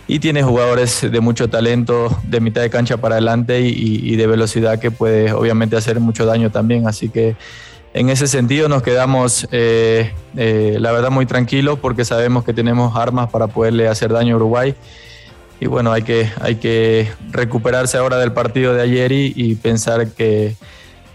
y 0.10 0.18
tiene 0.18 0.42
jugadores 0.42 1.10
de 1.10 1.20
mucho 1.20 1.51
talento 1.51 2.10
de 2.24 2.42
mitad 2.42 2.62
de 2.62 2.72
cancha 2.72 2.98
para 2.98 3.16
adelante 3.16 3.62
y, 3.62 4.16
de 4.16 4.25
velocidad 4.25 4.80
que 4.80 4.89
puede 4.89 5.32
obviamente 5.32 5.78
hacer 5.78 6.00
mucho 6.00 6.25
daño 6.25 6.50
también. 6.50 6.88
Así 6.88 7.10
que 7.10 7.36
en 7.94 8.10
ese 8.10 8.28
sentido 8.28 8.68
nos 8.70 8.82
quedamos, 8.82 9.48
eh, 9.51 10.12
eh, 10.36 10.78
la 10.80 10.92
verdad, 10.92 11.12
muy 11.12 11.28
tranquilos 11.28 11.78
porque 11.78 12.06
sabemos 12.06 12.44
que 12.44 12.54
tenemos 12.54 12.98
armas 12.98 13.30
para 13.30 13.46
poderle 13.46 13.88
hacer 13.88 14.12
daño 14.12 14.34
a 14.34 14.38
Uruguay. 14.38 14.74
Y 15.60 15.68
bueno, 15.68 15.92
hay 15.92 16.01
que, 16.01 16.28
hay 16.42 16.56
que 16.56 17.08
recuperarse 17.30 18.00
ahora 18.00 18.18
del 18.18 18.32
partido 18.32 18.74
de 18.74 18.82
ayer 18.82 19.12
y, 19.12 19.54
pensar 19.62 20.08
que, 20.08 20.56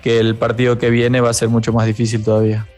que 0.04 0.20
el 0.20 0.36
partido 0.36 0.78
que 0.78 0.90
viene 0.90 1.20
va 1.20 1.30
a 1.30 1.34
ser 1.34 1.48
mucho 1.48 1.72
más 1.72 1.86
difícil 1.86 2.22
todavía. 2.22 2.68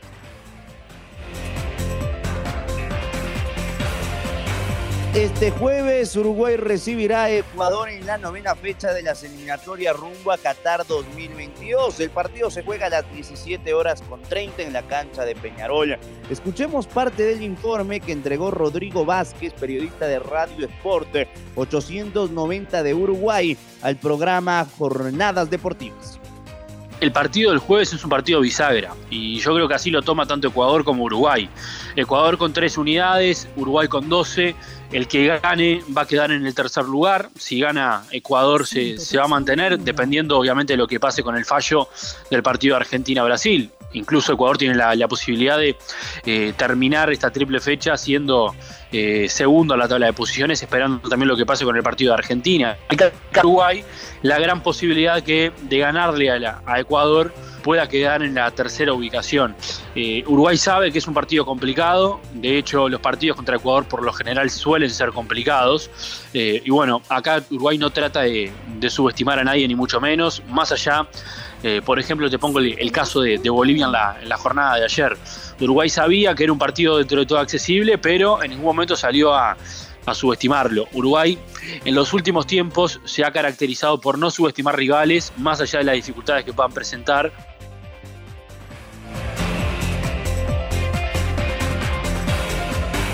Este 5.17 5.51
jueves 5.51 6.15
Uruguay 6.15 6.59
recibirá 6.59 7.25
a 7.25 7.31
Ecuador 7.31 7.89
en 7.89 8.05
la 8.05 8.19
novena 8.19 8.55
fecha 8.55 8.93
de 8.93 9.01
las 9.01 9.25
eliminatorias 9.25 9.97
rumbo 9.97 10.31
a 10.31 10.37
Qatar 10.37 10.87
2022. 10.87 12.01
El 12.01 12.11
partido 12.11 12.51
se 12.51 12.63
juega 12.63 12.89
a 12.89 12.91
las 12.91 13.11
17 13.15 13.73
horas 13.73 14.03
con 14.03 14.21
30 14.21 14.65
en 14.65 14.75
la 14.75 14.83
cancha 14.83 15.25
de 15.25 15.35
Peñarol. 15.35 15.97
Escuchemos 16.29 16.87
parte 16.87 17.23
del 17.23 17.41
informe 17.41 18.01
que 18.01 18.13
entregó 18.13 18.51
Rodrigo 18.51 19.07
Vázquez, 19.07 19.55
periodista 19.55 20.07
de 20.07 20.19
Radio 20.19 20.67
Sport 20.67 21.09
890 21.55 22.83
de 22.83 22.93
Uruguay, 22.93 23.57
al 23.81 23.97
programa 23.97 24.67
Jornadas 24.77 25.49
Deportivas 25.49 26.21
el 27.01 27.13
partido 27.13 27.51
del 27.51 27.59
jueves 27.59 27.93
es 27.93 28.03
un 28.05 28.11
partido 28.11 28.41
bisagra 28.41 28.95
y 29.11 29.39
yo 29.39 29.55
creo 29.55 29.69
que 29.69 29.75
así 29.75 29.91
lo 29.91 30.03
toma 30.03 30.27
tanto 30.27 30.49
Ecuador 30.49 30.83
como 30.85 31.05
Uruguay. 31.05 31.49
Ecuador 31.95 32.39
con 32.39 32.53
tres 32.53 32.79
unidades, 32.79 33.49
Uruguay 33.57 33.87
con 33.89 34.09
12. 34.09 34.55
El 34.93 35.09
que 35.09 35.39
gane 35.39 35.83
va 35.97 36.03
a 36.03 36.07
quedar 36.07 36.31
en 36.31 36.47
el 36.47 36.55
tercer 36.55 36.85
lugar. 36.85 37.29
Si 37.37 37.61
gana 37.61 38.05
Ecuador 38.11 38.67
se, 38.67 38.97
va 39.19 39.25
a 39.25 39.29
mantener, 39.29 39.79
dependiendo 39.79 40.39
obviamente 40.39 40.75
de 40.75 40.77
lo 40.77 40.87
que 40.87 41.01
pase 41.01 41.23
con 41.23 41.37
el 41.37 41.45
fallo 41.45 41.89
del 42.31 42.43
partido 42.43 42.77
Argentina-Brasil. 42.77 43.71
Incluso 43.93 44.33
Ecuador 44.33 44.59
tiene 44.59 44.75
la, 44.75 45.09
posibilidad 45.09 45.59
de 45.59 45.77
eh, 46.25 46.53
terminar 46.57 47.11
esta 47.11 47.31
triple 47.31 47.61
fecha 47.61 47.97
siendo 47.97 48.55
eh, 48.99 49.29
segundo 49.29 49.75
a 49.75 49.77
la 49.77 49.87
tabla 49.87 50.07
de 50.07 50.15
posiciones, 50.15 50.63
esperando 50.63 51.07
también 51.07 51.29
lo 51.29 51.37
que 51.37 51.45
pase 51.45 51.67
con 51.67 51.77
el 51.77 51.83
partido 51.83 52.13
de 52.13 52.19
Argentina. 52.19 52.79
Uruguay, 53.43 53.85
la 54.23 54.39
gran 54.39 54.63
posibilidad 54.63 55.23
que 55.23 55.53
de 55.65 55.79
ganarle 55.79 56.31
a, 56.31 56.81
Ecuador 56.81 57.31
pueda 57.63 57.87
quedar 57.89 58.23
en 58.23 58.35
la 58.35 58.51
tercera 58.53 58.95
ubicación. 58.95 59.55
Eh, 59.95 60.25
Uruguay 60.27 60.57
sabe 60.57 60.91
que 60.91 60.99
es 60.99 61.07
un 61.07 61.13
partido 61.13 61.45
complicado, 61.45 62.21
de 62.33 62.57
hecho 62.57 62.89
los 62.89 63.01
partidos 63.01 63.37
contra 63.37 63.57
Ecuador 63.57 63.87
por 63.87 64.03
lo 64.03 64.15
general 64.15 64.49
suelen 64.49 64.89
ser 64.89 65.11
complicados, 65.11 65.91
eh, 66.33 66.63
y 66.65 66.71
bueno, 66.71 67.03
acá 67.11 67.43
Uruguay 67.51 67.77
no 67.77 67.91
trata 67.91 68.23
de, 68.23 68.51
subestimar 68.89 69.39
a 69.41 69.45
nadie 69.45 69.69
ni 69.69 69.75
mucho 69.75 70.01
menos, 70.01 70.43
más 70.49 70.73
allá, 70.73 71.07
eh, 71.63 71.81
por 71.85 71.99
ejemplo, 71.99 72.29
te 72.31 72.39
pongo 72.39 72.59
el, 72.61 72.93
caso 72.93 73.23
de, 73.23 73.39
Bolivia 73.49 73.87
en 73.87 73.93
la, 73.93 74.19
en 74.23 74.29
la, 74.29 74.37
jornada 74.37 74.77
de 74.77 74.85
ayer. 74.85 75.17
Uruguay 75.61 75.89
sabía 75.89 76.35
que 76.35 76.45
era 76.45 76.53
un 76.53 76.59
partido 76.59 76.99
dentro 76.99 77.21
de 77.21 77.27
todo 77.27 77.39
accesible, 77.39 77.99
pero 77.99 78.43
en 78.43 78.51
ningún 78.51 78.67
momento 78.67 78.95
salió 78.97 79.35
a, 79.35 79.57
a 80.07 80.15
subestimarlo. 80.15 80.87
Uruguay 80.93 81.39
en 81.85 81.95
los 81.95 82.13
últimos 82.13 82.47
tiempos 82.47 83.01
se 83.05 83.25
ha 83.25 83.31
caracterizado 83.33 84.01
por 84.01 84.19
no 84.19 84.31
subestimar 84.31 84.77
rivales, 84.77 85.33
más 85.37 85.61
allá 85.61 85.81
de 85.81 85.85
las 85.85 85.97
dificultades 85.97 86.45
que 86.45 86.53
puedan 86.53 86.73
presentar. 86.73 87.33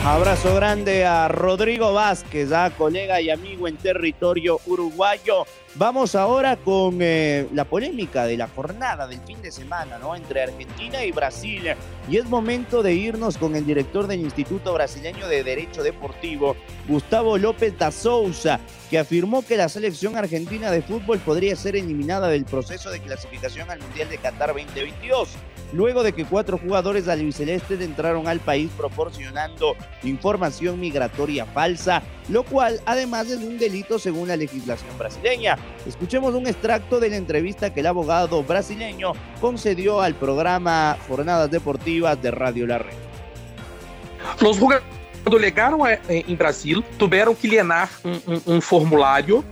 Abrazo 0.04 0.56
grande 0.56 1.06
a 1.06 1.28
Rodrigo 1.28 1.92
Vázquez, 1.92 2.50
colega 2.76 3.20
y 3.20 3.30
amigo 3.30 3.68
en 3.68 3.76
territorio 3.76 4.58
uruguayo. 4.66 5.46
Vamos 5.76 6.16
ahora 6.16 6.56
con 6.56 6.98
eh, 7.00 7.46
la 7.52 7.64
polémica 7.64 8.26
de 8.26 8.36
la 8.36 8.48
jornada 8.48 9.06
del 9.06 9.20
fin 9.20 9.40
de 9.40 9.52
semana, 9.52 9.98
¿no? 9.98 10.16
Entre 10.16 10.42
Argentina 10.42 11.04
y 11.04 11.12
Brasil. 11.12 11.74
Y 12.10 12.16
es 12.16 12.24
momento 12.24 12.82
de 12.82 12.94
irnos 12.94 13.38
con 13.38 13.54
el 13.54 13.64
director 13.64 14.08
del 14.08 14.22
Instituto 14.22 14.74
Brasileño 14.74 15.28
de 15.28 15.44
Derecho 15.44 15.84
Deportivo, 15.84 16.56
Gustavo 16.88 17.38
López 17.38 17.78
da 17.78 17.92
Souza, 17.92 18.58
que 18.90 18.98
afirmó 18.98 19.46
que 19.46 19.56
la 19.56 19.68
selección 19.68 20.16
argentina 20.16 20.72
de 20.72 20.82
fútbol 20.82 21.20
podría 21.20 21.54
ser 21.54 21.76
eliminada 21.76 22.26
del 22.26 22.44
proceso 22.44 22.90
de 22.90 22.98
clasificación 22.98 23.70
al 23.70 23.78
Mundial 23.78 24.08
de 24.08 24.18
Qatar 24.18 24.48
2022 24.48 25.28
luego 25.72 26.02
de 26.02 26.12
que 26.12 26.24
cuatro 26.24 26.58
jugadores 26.58 27.08
albicelestes 27.08 27.80
entraron 27.80 28.28
al 28.28 28.40
país 28.40 28.70
proporcionando 28.76 29.74
información 30.02 30.80
migratoria 30.80 31.46
falsa, 31.46 32.02
lo 32.28 32.44
cual 32.44 32.80
además 32.86 33.30
es 33.30 33.38
un 33.38 33.58
delito 33.58 33.98
según 33.98 34.28
la 34.28 34.36
legislación 34.36 34.96
brasileña. 34.98 35.56
Escuchemos 35.86 36.34
un 36.34 36.46
extracto 36.46 37.00
de 37.00 37.10
la 37.10 37.16
entrevista 37.16 37.72
que 37.72 37.80
el 37.80 37.86
abogado 37.86 38.42
brasileño 38.42 39.12
concedió 39.40 40.00
al 40.00 40.14
programa 40.14 40.96
Jornadas 41.08 41.50
Deportivas 41.50 42.20
de 42.22 42.30
Radio 42.30 42.66
La 42.66 42.78
Red. 42.78 42.94
Los 44.40 44.58
jugadores 44.58 45.02
quando 45.22 45.38
chegaram 45.38 45.78
em 46.08 46.34
Brasil, 46.34 46.82
tiveram 46.98 47.34
que 47.34 47.46
llenar 47.46 47.88
um, 48.04 48.32
um, 48.32 48.56
um 48.56 48.60
formulário 48.60 49.44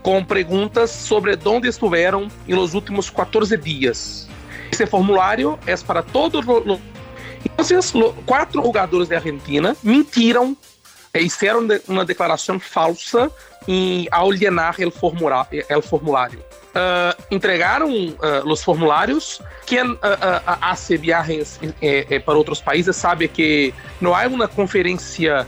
com 0.00 0.24
perguntas 0.24 0.90
sobre 0.90 1.36
onde 1.44 1.68
estiveram 1.68 2.28
nos 2.46 2.74
últimos 2.74 3.10
14 3.10 3.56
dias. 3.56 4.25
Esse 4.70 4.86
formulário 4.86 5.58
é 5.66 5.76
para 5.76 6.02
todos 6.02 6.44
os. 6.46 6.80
Então, 7.44 8.14
quatro 8.24 8.62
jogadores 8.62 9.08
da 9.08 9.16
Argentina 9.16 9.76
mentiram 9.82 10.56
e 11.14 11.30
fizeram 11.30 11.66
uma 11.88 12.04
declaração 12.04 12.58
falsa 12.58 13.30
em, 13.66 14.06
ao 14.10 14.30
llenar 14.30 14.76
o 14.80 15.82
formulário. 15.82 16.40
Uh, 16.40 17.22
entregaram 17.30 17.90
uh, 17.90 18.46
os 18.46 18.62
formulários. 18.62 19.40
Quem 19.64 19.82
uh, 19.82 19.98
hace 20.60 20.96
viagens 20.96 21.58
para 22.24 22.34
outros 22.34 22.60
países 22.60 22.94
sabe 22.96 23.28
que 23.28 23.72
não 24.00 24.14
há 24.14 24.26
uma 24.26 24.46
conferência 24.46 25.46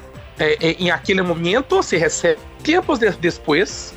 em 0.61 0.89
aquele 0.89 1.21
momento, 1.21 1.83
se 1.83 1.97
recebe. 1.97 2.41
Tempos 2.63 3.01
de, 3.01 3.11
depois, 3.11 3.93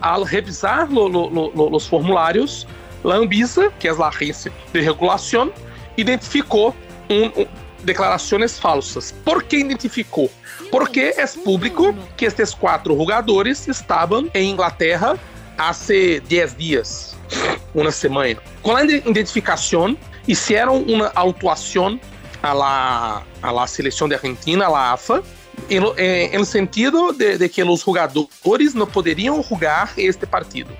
ao 0.00 0.22
revisar 0.24 0.86
os 0.92 1.86
formulários, 1.86 2.66
a 3.04 3.14
Anvisa, 3.14 3.72
que 3.78 3.88
é 3.88 3.90
a 3.90 4.08
agência 4.08 4.52
de 4.72 4.80
regulação, 4.80 5.52
identificou 5.96 6.74
um, 7.08 7.42
um, 7.42 7.46
declarações 7.82 8.58
falsas. 8.58 9.12
Por 9.24 9.42
que 9.42 9.56
identificou? 9.56 10.30
Porque 10.70 11.14
é 11.16 11.26
público 11.26 11.94
que 12.16 12.24
estes 12.24 12.54
quatro 12.54 12.96
jogadores 12.96 13.66
estavam 13.68 14.28
em 14.34 14.50
Inglaterra 14.50 15.18
há 15.58 15.72
10 15.72 16.56
dias, 16.56 17.16
uma 17.74 17.90
semana. 17.90 18.40
Com 18.62 18.76
a 18.76 18.84
identificação, 18.84 19.96
fizeram 20.24 20.82
uma 20.82 21.10
autuação 21.14 21.98
a 22.42 22.52
la, 22.52 23.22
a 23.42 23.50
la 23.50 23.66
seleção 23.66 24.08
de 24.08 24.14
Argentina, 24.14 24.66
a 24.66 24.68
la 24.68 24.92
AFA, 24.92 25.22
em, 25.68 26.34
em 26.34 26.44
sentido 26.44 27.12
de, 27.12 27.36
de 27.36 27.48
que 27.48 27.62
os 27.62 27.80
jogadores 27.80 28.74
não 28.74 28.86
poderiam 28.86 29.42
jogar 29.42 29.92
este 29.96 30.26
partido. 30.26 30.70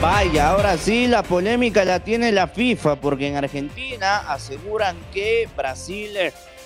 Vaya, 0.00 0.50
ahora 0.50 0.78
sí 0.78 1.08
la 1.08 1.24
polémica 1.24 1.84
la 1.84 1.98
tiene 1.98 2.30
la 2.30 2.46
FIFA, 2.46 3.00
porque 3.00 3.26
en 3.26 3.34
Argentina 3.34 4.18
aseguran 4.32 4.96
que 5.12 5.48
Brasil 5.56 6.10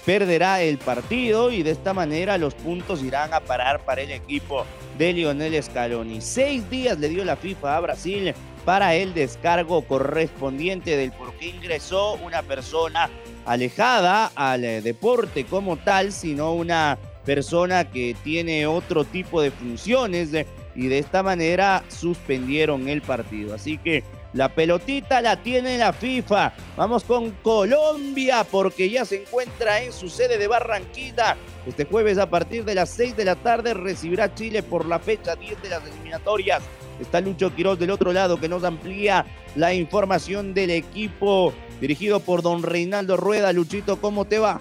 perderá 0.05 0.61
el 0.61 0.77
partido 0.77 1.51
y 1.51 1.63
de 1.63 1.71
esta 1.71 1.95
manera 1.95 2.37
los 2.37 2.55
puntos 2.55 3.03
irán 3.03 3.33
a 3.33 3.41
parar 3.41 3.87
para 3.87 4.03
el 4.03 4.11
equipo 4.11 4.67
de 4.99 5.15
Lionel 5.15 5.63
Scaloni. 5.63 6.21
Seis 6.21 6.69
días 6.69 6.99
le 6.99 7.09
dio 7.09 7.25
la 7.25 7.37
FIFA 7.37 7.77
a 7.77 7.81
Brasil 7.81 8.35
para 8.67 8.95
el 8.97 9.15
descargo 9.15 9.81
correspondiente 9.81 10.99
del 10.99 11.13
por 11.13 11.33
qué 11.39 11.47
ingresó 11.47 12.15
una 12.17 12.43
persona 12.43 13.09
alejada 13.47 14.31
al 14.35 14.61
deporte 14.83 15.47
como 15.47 15.79
tal, 15.79 16.13
sino 16.13 16.53
una 16.53 16.99
persona 17.25 17.91
que 17.91 18.15
tiene 18.23 18.67
otro 18.67 19.05
tipo 19.05 19.41
de 19.41 19.51
funciones 19.51 20.33
y 20.75 20.89
de 20.89 20.99
esta 20.99 21.23
manera 21.23 21.85
suspendieron 21.89 22.89
el 22.89 23.03
partido. 23.03 23.55
Así 23.55 23.79
que 23.79 24.05
la 24.33 24.49
pelotita 24.49 25.21
la 25.21 25.43
tiene 25.43 25.77
la 25.77 25.93
FIFA. 25.93 26.55
Vamos 26.77 27.05
con 27.05 27.31
Colombia 27.43 28.45
porque 28.51 28.89
ya 28.89 29.05
se 29.05 29.23
encuentra 29.23 29.83
en 29.83 29.93
su 29.93 30.09
sede 30.09 30.39
de 30.39 30.49
Barranquilla. 30.49 31.37
Este 31.67 31.85
jueves 31.85 32.19
a 32.19 32.31
partir 32.31 32.65
de 32.65 32.75
las 32.75 32.91
6 32.91 33.17
de 33.17 33.25
la 33.27 33.37
tarde 33.37 33.75
recibirá 33.75 34.35
Chile 34.35 34.63
por 34.63 34.87
la 34.87 34.99
fecha 34.99 35.37
10 35.37 35.63
de 35.63 35.69
las 35.69 35.85
eliminatorias. 35.87 36.63
Está 37.01 37.21
Lucho 37.21 37.55
Quiroz 37.55 37.79
del 37.79 37.91
otro 37.91 38.13
lado 38.13 38.41
que 38.41 38.49
nos 38.49 38.65
amplía 38.65 39.27
la 39.55 39.75
información 39.75 40.55
del 40.55 40.71
equipo 40.71 41.53
dirigido 41.81 42.21
por 42.21 42.43
don 42.43 42.63
Reinaldo 42.63 43.17
Rueda. 43.17 43.53
Luchito, 43.53 44.01
¿cómo 44.01 44.25
te 44.25 44.39
va? 44.39 44.61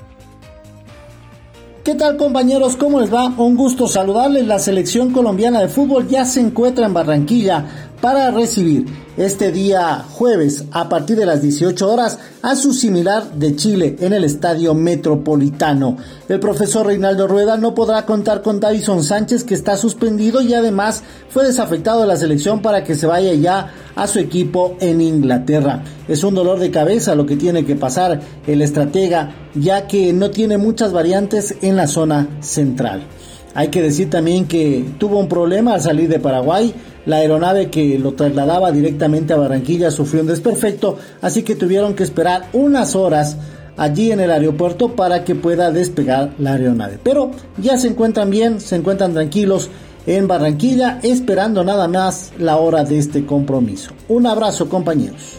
¿Qué 1.83 1.95
tal 1.95 2.15
compañeros? 2.15 2.75
¿Cómo 2.75 3.01
les 3.01 3.11
va? 3.11 3.33
Un 3.37 3.55
gusto 3.55 3.87
saludarles. 3.87 4.45
La 4.45 4.59
selección 4.59 5.11
colombiana 5.11 5.61
de 5.61 5.67
fútbol 5.67 6.07
ya 6.07 6.25
se 6.25 6.39
encuentra 6.39 6.85
en 6.85 6.93
Barranquilla 6.93 7.90
para 8.01 8.31
recibir 8.31 8.85
este 9.15 9.51
día 9.51 10.03
jueves 10.09 10.65
a 10.71 10.89
partir 10.89 11.17
de 11.17 11.27
las 11.27 11.41
18 11.41 11.87
horas 11.87 12.17
a 12.41 12.55
su 12.55 12.73
similar 12.73 13.33
de 13.33 13.55
Chile 13.55 13.95
en 13.99 14.13
el 14.13 14.23
Estadio 14.23 14.73
Metropolitano. 14.73 15.97
El 16.27 16.39
profesor 16.39 16.87
Reinaldo 16.87 17.27
Rueda 17.27 17.57
no 17.57 17.75
podrá 17.75 18.05
contar 18.05 18.41
con 18.41 18.59
Davison 18.59 19.03
Sánchez 19.03 19.43
que 19.43 19.53
está 19.53 19.77
suspendido 19.77 20.41
y 20.41 20.53
además 20.55 21.03
fue 21.29 21.45
desafectado 21.45 22.01
de 22.01 22.07
la 22.07 22.17
selección 22.17 22.61
para 22.61 22.83
que 22.83 22.95
se 22.95 23.05
vaya 23.05 23.33
ya 23.35 23.71
a 23.95 24.07
su 24.07 24.19
equipo 24.19 24.75
en 24.79 25.01
Inglaterra. 25.01 25.83
Es 26.07 26.23
un 26.23 26.33
dolor 26.33 26.57
de 26.57 26.71
cabeza 26.71 27.13
lo 27.13 27.27
que 27.27 27.35
tiene 27.35 27.65
que 27.65 27.75
pasar 27.75 28.19
el 28.47 28.61
estratega 28.63 29.35
ya 29.53 29.85
que 29.87 30.11
no 30.11 30.31
tiene 30.31 30.57
muchas 30.57 30.91
variantes 30.91 31.55
en 31.61 31.75
la 31.75 31.85
zona 31.85 32.27
central. 32.39 33.03
Hay 33.53 33.67
que 33.67 33.81
decir 33.81 34.09
también 34.09 34.47
que 34.47 34.85
tuvo 34.97 35.19
un 35.19 35.27
problema 35.27 35.73
al 35.73 35.81
salir 35.81 36.09
de 36.09 36.19
Paraguay 36.19 36.73
la 37.05 37.17
aeronave 37.17 37.69
que 37.69 37.97
lo 37.97 38.13
trasladaba 38.13 38.71
directamente 38.71 39.33
a 39.33 39.37
Barranquilla 39.37 39.91
sufrió 39.91 40.21
un 40.21 40.27
desperfecto, 40.27 40.97
así 41.21 41.43
que 41.43 41.55
tuvieron 41.55 41.95
que 41.95 42.03
esperar 42.03 42.47
unas 42.53 42.95
horas 42.95 43.37
allí 43.77 44.11
en 44.11 44.19
el 44.19 44.31
aeropuerto 44.31 44.95
para 44.95 45.23
que 45.23 45.35
pueda 45.35 45.71
despegar 45.71 46.31
la 46.37 46.53
aeronave. 46.53 46.99
Pero 47.03 47.31
ya 47.57 47.77
se 47.77 47.87
encuentran 47.87 48.29
bien, 48.29 48.59
se 48.59 48.75
encuentran 48.75 49.13
tranquilos 49.13 49.69
en 50.05 50.27
Barranquilla, 50.27 50.99
esperando 51.03 51.63
nada 51.63 51.87
más 51.87 52.31
la 52.37 52.57
hora 52.57 52.83
de 52.83 52.97
este 52.97 53.25
compromiso. 53.25 53.91
Un 54.07 54.27
abrazo 54.27 54.67
compañeros. 54.67 55.37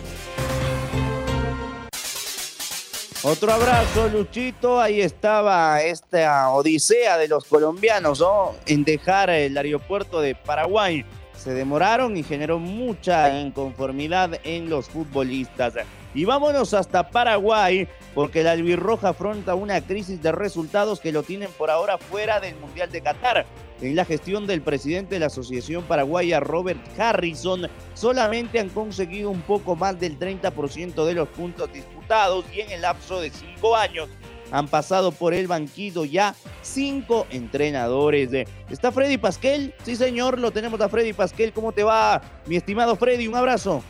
Otro 3.24 3.52
abrazo, 3.52 4.08
Luchito. 4.08 4.80
Ahí 4.80 5.00
estaba 5.00 5.80
esta 5.80 6.50
odisea 6.50 7.18
de 7.18 7.28
los 7.28 7.44
colombianos 7.44 8.24
en 8.66 8.82
dejar 8.82 9.30
el 9.30 9.56
aeropuerto 9.56 10.20
de 10.20 10.34
Paraguay 10.34 11.04
se 11.42 11.54
demoraron 11.54 12.16
y 12.16 12.22
generó 12.22 12.58
mucha 12.58 13.40
inconformidad 13.40 14.40
en 14.44 14.70
los 14.70 14.88
futbolistas. 14.88 15.74
Y 16.14 16.24
vámonos 16.24 16.72
hasta 16.74 17.08
Paraguay, 17.08 17.88
porque 18.14 18.42
la 18.42 18.52
albirroja 18.52 19.10
afronta 19.10 19.54
una 19.54 19.80
crisis 19.80 20.22
de 20.22 20.30
resultados 20.30 21.00
que 21.00 21.10
lo 21.10 21.22
tienen 21.22 21.50
por 21.58 21.70
ahora 21.70 21.98
fuera 21.98 22.38
del 22.38 22.54
Mundial 22.56 22.92
de 22.92 23.00
Qatar. 23.00 23.46
En 23.80 23.96
la 23.96 24.04
gestión 24.04 24.46
del 24.46 24.62
presidente 24.62 25.16
de 25.16 25.20
la 25.20 25.26
Asociación 25.26 25.82
Paraguaya, 25.82 26.38
Robert 26.38 26.80
Harrison, 26.96 27.68
solamente 27.94 28.60
han 28.60 28.68
conseguido 28.68 29.30
un 29.30 29.40
poco 29.40 29.74
más 29.74 29.98
del 29.98 30.18
30% 30.18 31.04
de 31.04 31.14
los 31.14 31.28
puntos 31.28 31.72
disputados 31.72 32.44
y 32.54 32.60
en 32.60 32.70
el 32.70 32.82
lapso 32.82 33.20
de 33.20 33.30
cinco 33.30 33.74
años 33.74 34.08
han 34.52 34.68
pasado 34.68 35.10
por 35.10 35.34
el 35.34 35.48
banquillo 35.48 36.04
ya 36.04 36.36
cinco 36.60 37.26
entrenadores. 37.30 38.30
¿Está 38.70 38.92
Freddy 38.92 39.16
Pasquel? 39.16 39.74
Sí, 39.82 39.96
señor, 39.96 40.38
lo 40.38 40.52
tenemos 40.52 40.80
a 40.80 40.88
Freddy 40.88 41.12
Pasquel. 41.12 41.52
¿Cómo 41.52 41.72
te 41.72 41.82
va, 41.82 42.22
mi 42.46 42.56
estimado 42.56 42.94
Freddy? 42.94 43.26
Un 43.26 43.34
abrazo. 43.34 43.82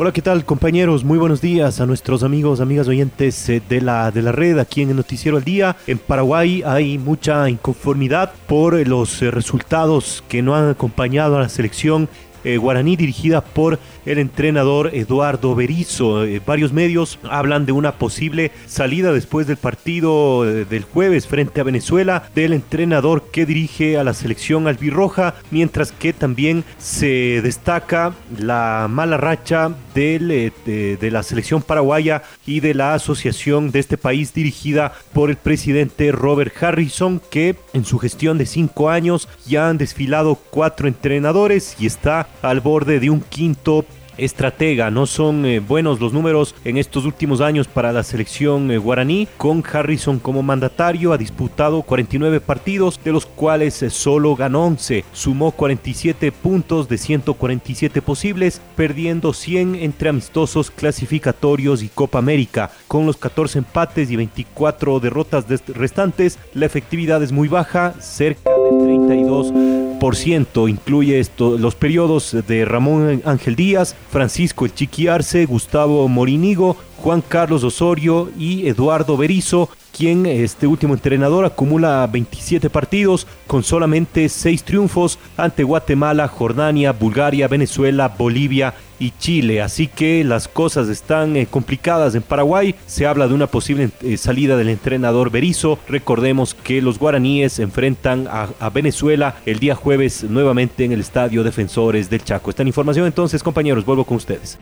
Hola, 0.00 0.12
¿qué 0.12 0.22
tal 0.22 0.44
compañeros? 0.44 1.02
Muy 1.02 1.18
buenos 1.18 1.40
días 1.40 1.80
a 1.80 1.86
nuestros 1.86 2.22
amigos, 2.22 2.60
amigas 2.60 2.86
oyentes 2.86 3.48
eh, 3.48 3.60
de 3.68 3.80
la, 3.80 4.12
de 4.12 4.22
la 4.22 4.30
red 4.30 4.58
aquí 4.60 4.82
en 4.82 4.90
el 4.90 4.96
Noticiero 4.96 5.38
al 5.38 5.42
Día. 5.42 5.74
En 5.88 5.98
Paraguay 5.98 6.62
hay 6.64 6.98
mucha 6.98 7.50
inconformidad 7.50 8.32
por 8.46 8.74
los 8.86 9.20
eh, 9.22 9.32
resultados 9.32 10.22
que 10.28 10.40
no 10.40 10.54
han 10.54 10.70
acompañado 10.70 11.36
a 11.36 11.40
la 11.40 11.48
selección 11.48 12.08
eh, 12.44 12.56
guaraní 12.58 12.94
dirigida 12.94 13.40
por 13.40 13.80
el 14.08 14.18
entrenador 14.18 14.90
Eduardo 14.94 15.54
Berizo. 15.54 16.24
Eh, 16.24 16.40
varios 16.44 16.72
medios 16.72 17.18
hablan 17.28 17.66
de 17.66 17.72
una 17.72 17.92
posible 17.92 18.50
salida 18.66 19.12
después 19.12 19.46
del 19.46 19.58
partido 19.58 20.48
eh, 20.48 20.64
del 20.64 20.84
jueves 20.84 21.26
frente 21.26 21.60
a 21.60 21.64
Venezuela 21.64 22.30
del 22.34 22.54
entrenador 22.54 23.30
que 23.30 23.44
dirige 23.44 23.98
a 23.98 24.04
la 24.04 24.14
selección 24.14 24.66
albirroja, 24.66 25.34
mientras 25.50 25.92
que 25.92 26.12
también 26.12 26.64
se 26.78 27.40
destaca 27.42 28.14
la 28.38 28.86
mala 28.88 29.18
racha 29.18 29.72
del, 29.94 30.28
de, 30.28 30.96
de 30.98 31.10
la 31.10 31.22
selección 31.22 31.60
paraguaya 31.60 32.22
y 32.46 32.60
de 32.60 32.74
la 32.74 32.94
asociación 32.94 33.70
de 33.70 33.80
este 33.80 33.98
país 33.98 34.32
dirigida 34.32 34.92
por 35.12 35.28
el 35.28 35.36
presidente 35.36 36.12
Robert 36.12 36.62
Harrison, 36.62 37.20
que 37.30 37.56
en 37.74 37.84
su 37.84 37.98
gestión 37.98 38.38
de 38.38 38.46
cinco 38.46 38.88
años 38.88 39.28
ya 39.46 39.68
han 39.68 39.78
desfilado 39.78 40.36
cuatro 40.36 40.88
entrenadores 40.88 41.76
y 41.78 41.86
está 41.86 42.28
al 42.42 42.60
borde 42.60 43.00
de 43.00 43.10
un 43.10 43.20
quinto 43.20 43.84
estratega. 44.18 44.90
No 44.90 45.06
son 45.06 45.46
eh, 45.46 45.60
buenos 45.60 46.00
los 46.00 46.12
números 46.12 46.54
en 46.64 46.76
estos 46.76 47.04
últimos 47.04 47.40
años 47.40 47.68
para 47.68 47.92
la 47.92 48.02
selección 48.02 48.70
eh, 48.70 48.78
guaraní. 48.78 49.28
Con 49.36 49.64
Harrison 49.70 50.18
como 50.18 50.42
mandatario 50.42 51.12
ha 51.12 51.18
disputado 51.18 51.82
49 51.82 52.40
partidos, 52.40 53.00
de 53.02 53.12
los 53.12 53.24
cuales 53.24 53.82
eh, 53.82 53.90
solo 53.90 54.36
ganó 54.36 54.66
11. 54.66 55.04
Sumó 55.12 55.52
47 55.52 56.32
puntos 56.32 56.88
de 56.88 56.98
147 56.98 58.02
posibles, 58.02 58.60
perdiendo 58.76 59.32
100 59.32 59.76
entre 59.76 60.10
amistosos 60.10 60.70
clasificatorios 60.70 61.82
y 61.82 61.88
Copa 61.88 62.18
América. 62.18 62.70
Con 62.86 63.06
los 63.06 63.16
14 63.16 63.60
empates 63.60 64.10
y 64.10 64.16
24 64.16 65.00
derrotas 65.00 65.44
restantes, 65.68 66.38
la 66.54 66.66
efectividad 66.66 67.22
es 67.22 67.32
muy 67.32 67.48
baja, 67.48 67.94
cerca 68.00 68.57
32%. 68.70 70.68
Incluye 70.68 71.20
esto, 71.20 71.58
los 71.58 71.74
periodos 71.74 72.36
de 72.46 72.64
Ramón 72.64 73.22
Ángel 73.24 73.56
Díaz, 73.56 73.96
Francisco 74.10 74.64
El 74.64 74.74
Chiquiarce, 74.74 75.46
Gustavo 75.46 76.06
Morinigo, 76.08 76.76
Juan 77.02 77.22
Carlos 77.26 77.62
Osorio 77.62 78.30
y 78.36 78.66
Eduardo 78.66 79.16
Berizo, 79.16 79.68
quien 79.96 80.26
este 80.26 80.66
último 80.66 80.94
entrenador 80.94 81.44
acumula 81.44 82.06
27 82.10 82.70
partidos 82.70 83.26
con 83.46 83.62
solamente 83.62 84.28
6 84.28 84.64
triunfos 84.64 85.18
ante 85.36 85.62
Guatemala, 85.62 86.28
Jordania, 86.28 86.92
Bulgaria, 86.92 87.48
Venezuela, 87.48 88.08
Bolivia 88.08 88.74
y 88.98 89.12
Chile. 89.18 89.62
Así 89.62 89.86
que 89.86 90.24
las 90.24 90.48
cosas 90.48 90.88
están 90.88 91.36
eh, 91.36 91.46
complicadas 91.46 92.14
en 92.16 92.22
Paraguay. 92.22 92.74
Se 92.86 93.06
habla 93.06 93.28
de 93.28 93.34
una 93.34 93.46
posible 93.46 93.90
eh, 94.02 94.16
salida 94.16 94.56
del 94.56 94.68
entrenador 94.68 95.30
Berizo. 95.30 95.78
Recordemos 95.88 96.54
que 96.54 96.82
los 96.82 96.98
guaraníes 96.98 97.60
enfrentan 97.60 98.26
a, 98.28 98.48
a, 98.58 98.70
Venezuela 98.70 99.36
el 99.46 99.60
día 99.60 99.76
jueves 99.76 100.24
nuevamente 100.24 100.84
en 100.84 100.92
el 100.92 101.00
Estadio 101.00 101.44
Defensores 101.44 102.10
del 102.10 102.24
Chaco. 102.24 102.50
Esta 102.50 102.64
información 102.64 103.06
entonces, 103.06 103.42
compañeros, 103.42 103.84
vuelvo 103.84 104.04
con 104.04 104.16
ustedes. 104.16 104.58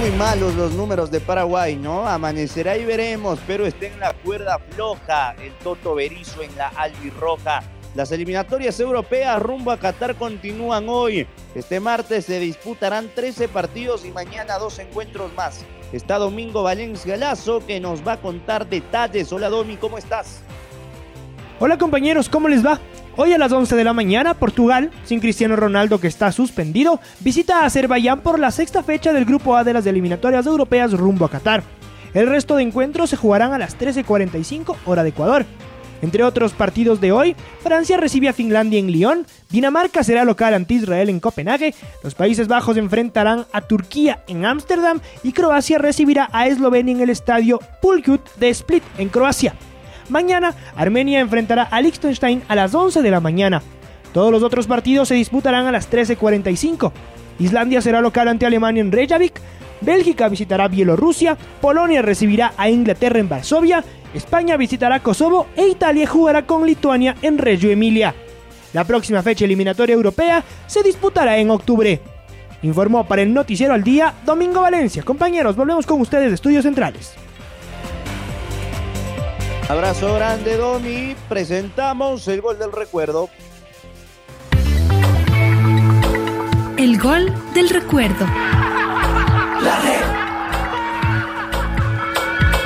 Muy 0.00 0.10
malos 0.12 0.54
los 0.54 0.72
números 0.72 1.10
de 1.10 1.20
Paraguay, 1.20 1.76
¿no? 1.76 2.08
Amanecerá 2.08 2.74
y 2.78 2.86
veremos, 2.86 3.38
pero 3.46 3.66
está 3.66 3.84
en 3.84 4.00
la 4.00 4.14
cuerda 4.14 4.58
floja 4.70 5.34
el 5.42 5.52
Toto 5.62 5.94
Berizo 5.94 6.40
en 6.40 6.56
la 6.56 6.68
albirroja. 6.68 7.62
Las 7.94 8.10
eliminatorias 8.10 8.80
europeas 8.80 9.42
rumbo 9.42 9.70
a 9.70 9.76
Qatar 9.76 10.14
continúan 10.14 10.88
hoy. 10.88 11.26
Este 11.54 11.80
martes 11.80 12.24
se 12.24 12.38
disputarán 12.40 13.10
13 13.14 13.48
partidos 13.48 14.06
y 14.06 14.10
mañana 14.10 14.56
dos 14.56 14.78
encuentros 14.78 15.34
más. 15.34 15.66
Está 15.92 16.16
Domingo 16.16 16.62
Valencia 16.62 17.18
Lazo 17.18 17.60
que 17.66 17.78
nos 17.78 18.06
va 18.06 18.12
a 18.12 18.20
contar 18.22 18.66
detalles. 18.66 19.30
Hola 19.34 19.50
Domi, 19.50 19.76
¿cómo 19.76 19.98
estás? 19.98 20.40
Hola 21.58 21.76
compañeros, 21.76 22.30
¿cómo 22.30 22.48
les 22.48 22.64
va? 22.64 22.80
Hoy 23.16 23.32
a 23.32 23.38
las 23.38 23.50
11 23.50 23.74
de 23.74 23.84
la 23.84 23.92
mañana, 23.92 24.34
Portugal, 24.34 24.90
sin 25.04 25.20
Cristiano 25.20 25.56
Ronaldo 25.56 26.00
que 26.00 26.06
está 26.06 26.30
suspendido, 26.30 27.00
visita 27.18 27.60
a 27.60 27.66
Azerbaiyán 27.66 28.20
por 28.20 28.38
la 28.38 28.50
sexta 28.50 28.82
fecha 28.82 29.12
del 29.12 29.24
Grupo 29.24 29.56
A 29.56 29.64
de 29.64 29.72
las 29.72 29.84
eliminatorias 29.86 30.46
europeas 30.46 30.92
rumbo 30.92 31.24
a 31.24 31.30
Qatar. 31.30 31.62
El 32.14 32.28
resto 32.28 32.56
de 32.56 32.62
encuentros 32.62 33.10
se 33.10 33.16
jugarán 33.16 33.52
a 33.52 33.58
las 33.58 33.78
13.45 33.78 34.76
hora 34.86 35.02
de 35.02 35.10
Ecuador. 35.10 35.44
Entre 36.02 36.24
otros 36.24 36.52
partidos 36.52 37.00
de 37.00 37.12
hoy, 37.12 37.36
Francia 37.62 37.98
recibe 37.98 38.28
a 38.28 38.32
Finlandia 38.32 38.78
en 38.78 38.90
Lyon, 38.90 39.26
Dinamarca 39.50 40.02
será 40.02 40.24
local 40.24 40.54
ante 40.54 40.74
Israel 40.74 41.10
en 41.10 41.20
Copenhague, 41.20 41.74
los 42.02 42.14
Países 42.14 42.48
Bajos 42.48 42.78
enfrentarán 42.78 43.44
a 43.52 43.60
Turquía 43.60 44.22
en 44.26 44.46
Ámsterdam 44.46 45.00
y 45.22 45.32
Croacia 45.32 45.76
recibirá 45.78 46.30
a 46.32 46.46
Eslovenia 46.46 46.94
en 46.94 47.00
el 47.02 47.10
estadio 47.10 47.60
Pulkut 47.82 48.22
de 48.36 48.48
Split 48.48 48.84
en 48.96 49.10
Croacia. 49.10 49.54
Mañana, 50.10 50.54
Armenia 50.76 51.20
enfrentará 51.20 51.62
a 51.62 51.80
Liechtenstein 51.80 52.42
a 52.48 52.56
las 52.56 52.74
11 52.74 53.00
de 53.00 53.10
la 53.10 53.20
mañana. 53.20 53.62
Todos 54.12 54.32
los 54.32 54.42
otros 54.42 54.66
partidos 54.66 55.08
se 55.08 55.14
disputarán 55.14 55.66
a 55.66 55.72
las 55.72 55.90
13.45. 55.90 56.90
Islandia 57.38 57.80
será 57.80 58.00
local 58.00 58.28
ante 58.28 58.44
Alemania 58.44 58.80
en 58.80 58.92
Reykjavik, 58.92 59.40
Bélgica 59.80 60.28
visitará 60.28 60.68
Bielorrusia, 60.68 61.38
Polonia 61.60 62.02
recibirá 62.02 62.52
a 62.56 62.68
Inglaterra 62.68 63.18
en 63.18 63.28
Varsovia, 63.28 63.84
España 64.12 64.56
visitará 64.56 65.00
Kosovo 65.00 65.46
e 65.56 65.68
Italia 65.68 66.06
jugará 66.06 66.44
con 66.44 66.66
Lituania 66.66 67.16
en 67.22 67.38
Reggio 67.38 67.70
Emilia. 67.70 68.14
La 68.72 68.84
próxima 68.84 69.22
fecha 69.22 69.44
eliminatoria 69.44 69.94
europea 69.94 70.44
se 70.66 70.82
disputará 70.82 71.38
en 71.38 71.50
octubre. 71.50 72.00
Informó 72.62 73.06
para 73.06 73.22
el 73.22 73.32
Noticiero 73.32 73.72
al 73.72 73.84
Día 73.84 74.14
Domingo 74.26 74.60
Valencia. 74.60 75.02
Compañeros, 75.02 75.56
volvemos 75.56 75.86
con 75.86 76.00
ustedes 76.00 76.28
de 76.28 76.34
Estudios 76.34 76.64
Centrales. 76.64 77.14
Abrazo 79.70 80.14
grande, 80.14 80.56
Domi. 80.56 81.14
Presentamos 81.28 82.26
el 82.26 82.40
gol 82.40 82.58
del 82.58 82.72
recuerdo. 82.72 83.30
El 86.76 86.98
gol 86.98 87.32
del 87.54 87.68
recuerdo. 87.68 88.26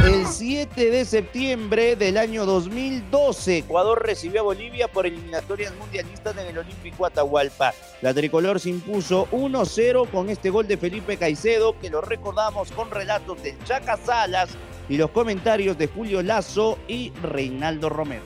El 0.07 0.27
7 0.27 0.91
de 0.91 1.05
septiembre 1.05 1.95
del 1.95 2.17
año 2.17 2.47
2012, 2.47 3.59
Ecuador 3.59 4.03
recibió 4.03 4.41
a 4.41 4.45
Bolivia 4.45 4.89
por 4.89 5.07
eliminatorias 5.07 5.75
mundialistas 5.77 6.35
en 6.39 6.47
el 6.47 6.57
Olímpico 6.57 7.05
Atahualpa. 7.05 7.75
La 8.01 8.15
tricolor 8.15 8.59
se 8.59 8.71
impuso 8.71 9.29
1-0 9.31 10.09
con 10.09 10.31
este 10.31 10.49
gol 10.49 10.67
de 10.67 10.79
Felipe 10.79 11.19
Caicedo, 11.19 11.79
que 11.79 11.91
lo 11.91 12.01
recordamos 12.01 12.73
con 12.73 12.91
relatos 12.91 13.43
de 13.43 13.59
Chaca 13.67 13.99
Salas 13.99 14.57
y 14.89 14.99
los 14.99 15.11
comentarios 15.11 15.79
de 15.79 15.89
Julio 15.89 16.23
Lazo 16.23 16.79
y 16.89 17.13
Reinaldo 17.23 17.89
Romero. 17.89 18.25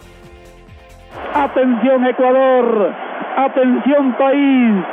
Atención 1.35 2.07
Ecuador, 2.07 2.92
atención 3.37 4.12
país. 4.14 4.85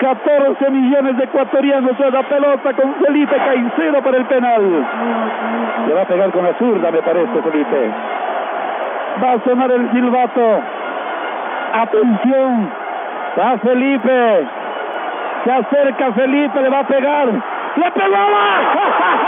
14 0.00 0.70
millones 0.70 1.16
de 1.16 1.24
ecuatorianos 1.24 1.98
a 2.00 2.10
la 2.10 2.22
pelota 2.28 2.72
con 2.74 2.94
Felipe 2.96 3.36
Caicedo 3.36 4.02
para 4.02 4.16
el 4.16 4.26
penal. 4.26 4.86
Le 5.86 5.94
va 5.94 6.02
a 6.02 6.06
pegar 6.06 6.30
con 6.32 6.44
la 6.44 6.58
zurda, 6.58 6.90
me 6.90 7.00
parece, 7.00 7.42
Felipe. 7.42 7.90
Va 9.22 9.32
a 9.32 9.44
sonar 9.44 9.70
el 9.70 9.90
silbato. 9.92 10.60
Atención. 11.74 12.70
Va 13.38 13.58
Felipe. 13.58 14.48
Se 15.44 15.52
acerca 15.52 16.12
Felipe, 16.12 16.60
le 16.60 16.68
va 16.68 16.80
a 16.80 16.86
pegar. 16.86 17.28
¡Le 17.76 17.90
pegó! 17.92 18.16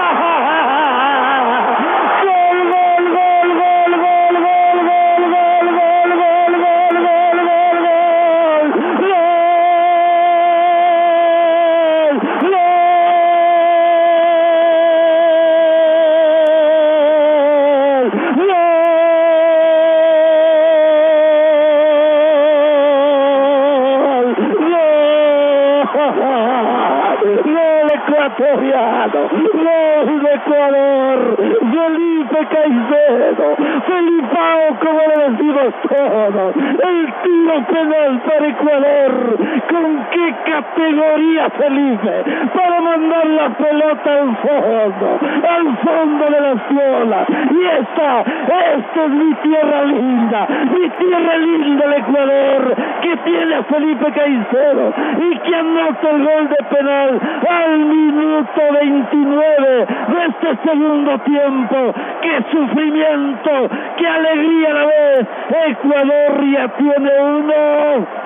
Felipe, 41.50 42.24
para 42.54 42.80
mandar 42.80 43.26
la 43.26 43.48
pelota 43.50 44.12
al 44.12 44.36
fondo, 44.36 45.18
al 45.48 45.76
fondo 45.78 46.24
de 46.26 46.40
la 46.40 46.52
escuela, 46.52 47.26
y 47.50 47.64
esta, 47.80 48.20
esta 48.20 49.04
es 49.04 49.10
mi 49.10 49.34
tierra 49.34 49.84
linda, 49.84 50.46
mi 50.72 50.88
tierra 50.88 51.36
linda 51.38 51.84
el 51.86 51.92
Ecuador, 51.94 52.76
que 53.02 53.16
tiene 53.18 53.54
a 53.54 53.62
Felipe 53.64 54.12
Caicedo, 54.12 54.92
y 55.20 55.38
que 55.38 55.54
anota 55.56 56.10
el 56.10 56.24
gol 56.24 56.48
de 56.48 56.76
penal 56.76 57.20
al 57.48 57.78
Minuto 57.78 58.60
29 58.80 59.86
de 60.08 60.26
este 60.26 60.68
segundo 60.68 61.18
tiempo. 61.18 61.94
¡Qué 62.22 62.44
sufrimiento! 62.50 63.68
¡Qué 63.96 64.06
alegría 64.06 64.70
a 64.70 64.74
la 64.74 64.86
vez! 64.86 65.26
Ecuador 65.68 66.44
ya 66.52 66.68
tiene 66.68 67.10
uno. 67.22 68.25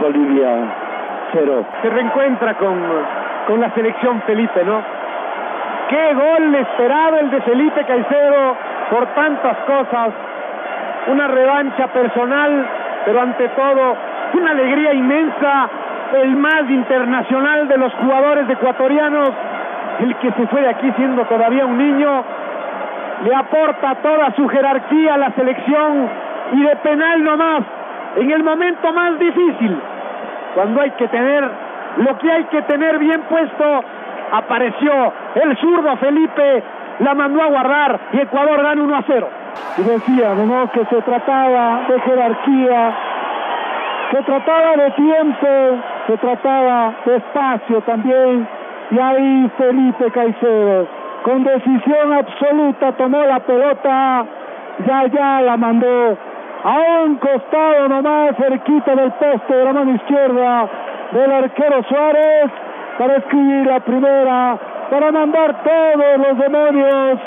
Bolivia, 0.00 0.48
cero. 1.32 1.64
Se 1.82 1.90
reencuentra 1.90 2.54
con, 2.54 2.82
con 3.46 3.60
la 3.60 3.70
selección 3.70 4.22
Felipe, 4.22 4.64
¿no? 4.64 4.82
Qué 5.88 6.14
gol 6.14 6.54
esperado 6.54 7.20
el 7.20 7.30
de 7.30 7.40
Felipe 7.42 7.84
Caicedo 7.84 8.56
por 8.90 9.06
tantas 9.14 9.56
cosas. 9.58 10.10
Una 11.08 11.28
revancha 11.28 11.86
personal, 11.88 12.66
pero 13.04 13.20
ante 13.20 13.48
todo 13.50 13.96
una 14.34 14.50
alegría 14.50 14.94
inmensa. 14.94 15.68
El 16.14 16.36
más 16.36 16.70
internacional 16.70 17.66
de 17.66 17.78
los 17.78 17.92
jugadores 17.94 18.48
ecuatorianos, 18.48 19.30
el 20.00 20.14
que 20.16 20.30
se 20.32 20.46
fue 20.46 20.60
de 20.60 20.68
aquí 20.68 20.92
siendo 20.96 21.24
todavía 21.24 21.66
un 21.66 21.76
niño, 21.76 22.24
le 23.24 23.34
aporta 23.34 23.96
toda 23.96 24.32
su 24.36 24.46
jerarquía 24.48 25.14
a 25.14 25.18
la 25.18 25.30
selección 25.32 26.08
y 26.52 26.62
de 26.62 26.76
penal 26.76 27.24
nomás, 27.24 27.62
en 28.16 28.30
el 28.30 28.42
momento 28.44 28.92
más 28.92 29.18
difícil, 29.18 29.80
cuando 30.56 30.80
hay 30.80 30.90
que 30.92 31.06
tener 31.08 31.44
lo 31.98 32.18
que 32.18 32.32
hay 32.32 32.44
que 32.44 32.62
tener 32.62 32.98
bien 32.98 33.20
puesto, 33.28 33.84
apareció 34.32 35.12
el 35.34 35.56
zurdo 35.58 35.96
Felipe, 35.98 36.62
la 37.00 37.14
mandó 37.14 37.42
a 37.42 37.46
guardar 37.46 38.00
y 38.12 38.20
Ecuador 38.20 38.62
gana 38.62 38.82
1 38.82 38.96
a 38.96 39.04
0. 39.06 39.28
Y 39.78 39.82
decía, 39.82 40.34
¿no? 40.34 40.70
Que 40.72 40.84
se 40.86 41.02
trataba 41.02 41.82
de 41.88 42.00
jerarquía, 42.00 42.94
se 44.12 44.22
trataba 44.22 44.76
de 44.76 44.90
tiempo, 44.92 45.48
se 46.06 46.16
trataba 46.16 46.94
de 47.04 47.16
espacio 47.16 47.80
también. 47.82 48.48
Y 48.90 48.98
ahí 48.98 49.50
Felipe 49.58 50.10
Caicedo, 50.10 50.86
con 51.22 51.44
decisión 51.44 52.12
absoluta, 52.14 52.92
tomó 52.92 53.22
la 53.24 53.40
pelota, 53.40 54.24
ya 54.86 55.06
ya 55.06 55.40
la 55.42 55.56
mandó 55.58 56.16
a 56.66 57.04
un 57.04 57.16
costado 57.18 57.88
nomás, 57.88 58.36
cerquita 58.36 58.96
del 58.96 59.12
poste 59.12 59.54
de 59.54 59.64
la 59.64 59.72
mano 59.72 59.94
izquierda 59.94 60.68
del 61.12 61.30
arquero 61.30 61.84
Suárez, 61.88 62.50
para 62.98 63.18
escribir 63.18 63.66
la 63.66 63.78
primera, 63.78 64.58
para 64.90 65.12
mandar 65.12 65.62
todos 65.62 66.18
los 66.18 66.38
demonios 66.38 67.20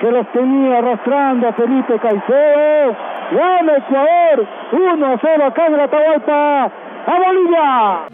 que 0.00 0.10
los 0.10 0.26
tenía 0.32 0.78
arrastrando 0.78 1.48
a 1.48 1.52
Felipe 1.52 1.94
Caicedo. 2.00 2.96
Gana 3.30 3.76
Ecuador 3.76 4.48
1 4.72 5.06
a 5.06 5.18
0 5.20 5.44
acá 5.46 5.66
en 5.66 5.76
la 5.76 5.84
Atahualpa 5.84 6.64
a 6.64 7.18
Bolivia. 7.24 8.08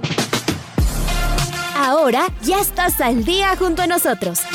Ahora 1.79 2.21
ya 2.43 2.61
estás 2.61 3.01
al 3.01 3.25
día 3.25 3.49
junto 3.59 3.83
a 3.83 3.87
nosotros. 3.87 4.47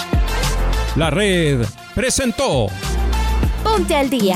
La 0.96 1.10
red 1.10 1.66
presentó 1.96 2.68
Ponte 3.64 3.96
al 3.96 4.10
día. 4.10 4.36